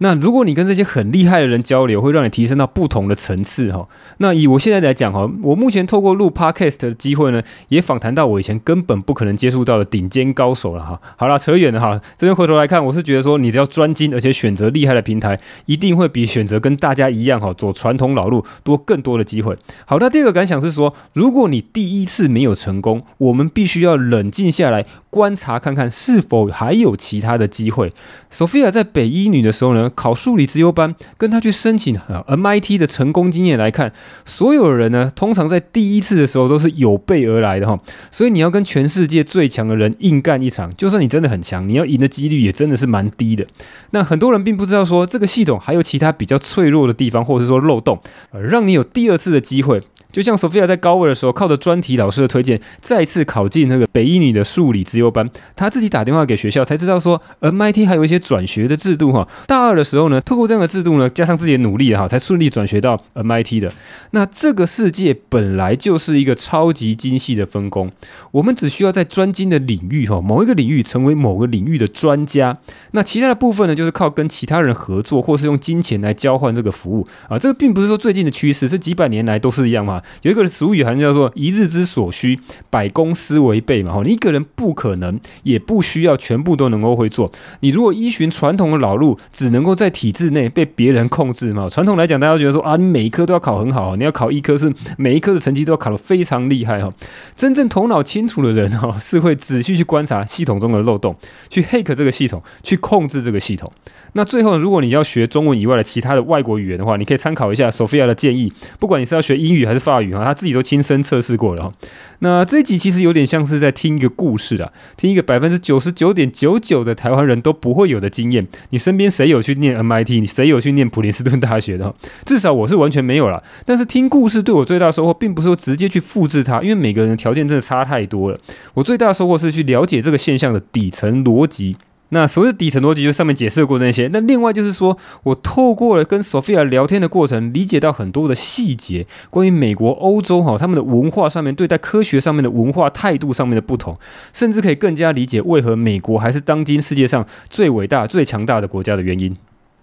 [0.04, 3.88] 那如果你跟这些很厉害的人交流，会让你提升到不同的层次哈。
[4.18, 11.00] 那以我现在来讲哈，我目前透过录 Podcast 的机会呢，也访谈到我以前根本不可能接触到的顶尖高手了哈。
[11.18, 12.02] 好啦，扯远了哈。
[12.18, 15.38] 这边回头来看，我是觉得说，你只要专精，而且选择厉害的平台，
[15.68, 19.56] 一定会比选择跟大家一样哈，走传统老路多更多的机会。
[19.86, 27.92] 好，那第二个感想是说，如果你第一次没有成功，我们必须要冷静下来，观察看看是否还有其他的机会。
[28.32, 31.96] Sophia 在北一女的时候呢，考数理资优班，跟他去申请
[32.28, 33.94] MIT 的成功经验来看，
[34.26, 37.80] 所有人呢，通常在第一次的时候都是有备而来的哈。
[38.10, 43.46] 所以你要跟全世界最强的人硬干一场，就算你真的很强，你要赢的几率也真的是蛮低的。
[43.92, 49.82] 那很多人并不知道说，这个系统还有其他比较脆弱的地方，或者是说漏洞，呃，让你有第二次的机会。
[50.12, 55.30] 就像 Sophia 在高二的时候，靠着专题老师的推荐，再次考进那个北一女的数理资优班。
[55.56, 59.28] 她自己打电话给学校，才知道说 MIT 还有一些转学的制度哈。
[59.48, 63.72] 大二的时候呢，透过这样的制度呢，加上自己的努力哈，才顺利转学到 MIT 的。
[64.12, 67.90] 那这个世界本来就是一个超级精细的分工，
[68.32, 72.58] 我们只需要在专精的领域哈，某一个领域成为某个领域的专家。
[72.92, 77.38] 那其他的部分呢，就是靠跟其他人合作，或是用金钱来交换这个服务啊。
[77.38, 80.01] 这个并不是说最近的趋势，这几百年来都是一样嘛。
[80.24, 82.40] 有一个俗语好像叫做“一日之所需，
[82.70, 84.02] 百公司为备”嘛。
[84.04, 87.32] 你一个人不可能，也不需要全部都能够会做。
[87.62, 91.68] 你如果依循传统的老路，只能够在体制内被别人控制嘛。
[91.70, 96.92] 传统来讲，大家觉得说啊，你每一科都要考很好，你要考一科是每一科的成绩都要考得非常厉害哈。
[97.36, 101.16] 真正头脑清楚的人哈， 是会仔细去观察系统中的漏洞，
[101.50, 103.72] 去 hack 这个系统，去控制这个系统。
[104.14, 108.52] 那最后，如果你要学中文以外的其他的外国语言的话，你可以参考一下 Sophia 的建议。
[108.78, 111.74] 不管你是要学英语还是法语哈，他自己都亲身测试过了哈。
[112.20, 118.48] 那这一集其实有点像是在听一个故事啊，听一个百分之九十九点九九的台湾人都不会有的经验。
[118.70, 120.20] 你身边谁有去念 MIT？
[120.20, 121.96] 你谁有去念普林斯顿大学的？
[122.24, 123.42] 至少我是完全没有啦。
[123.66, 128.38] 但是听故事对我最大的收获，并不是说直接去复制它，因为每个人的条件真的差太多了。
[128.76, 131.76] 我最大的收获是去了解这个现象的底层逻辑。
[132.14, 134.10] 那所谓的底层逻辑，就上面解释过那些。
[134.12, 143.96] 那另外就是说，我透过了跟索菲亚聊天的过程，理解到很多的细节，关于美国、欧洲哈他们的文化上面对待科学上面的文化态度上面的不同，
[144.34, 149.34] 甚至可以更加理解为何美国还是当今世界上最伟大、最强大的国家的原因。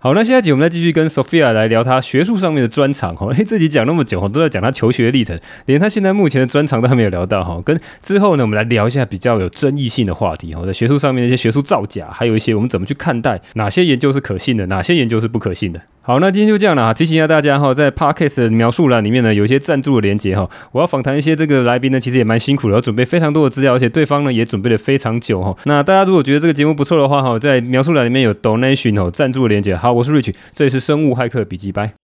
[0.01, 3.27] 好，那下一集我们再继续跟 Sophia 来聊她学术上面的专长哈。
[3.33, 5.37] 诶， 自己讲那么久，都在讲她求学历程，
[5.67, 7.61] 连她现在目前的专长都还没有聊到哈。
[7.65, 15.81] 跟之后呢，我们来聊一下比较有争议性的话题哈，在学术上面的一些学术造假，还有一些我们怎么去看待哪些研究是可信的，哪些研究是不可信的。
[16.09, 16.95] 好，那今天就这样了哈。
[16.95, 20.49] 提醒一下大家哈，在 Podcast 的描述栏里面呢，有一些赞助的连接哈。
[20.73, 25.55] 我要访谈一些这个来宾呢，其实也蛮辛苦的，要准备非常多的资料，而且对方呢也准备了非常久哈。
[25.65, 29.77] 那大家如果觉得这个节目不错的话哈，在描述栏里面有 Donation 哦赞助的连接。
[29.77, 32.08] 好，我是 Rich，这里是生物骇客笔记，拜。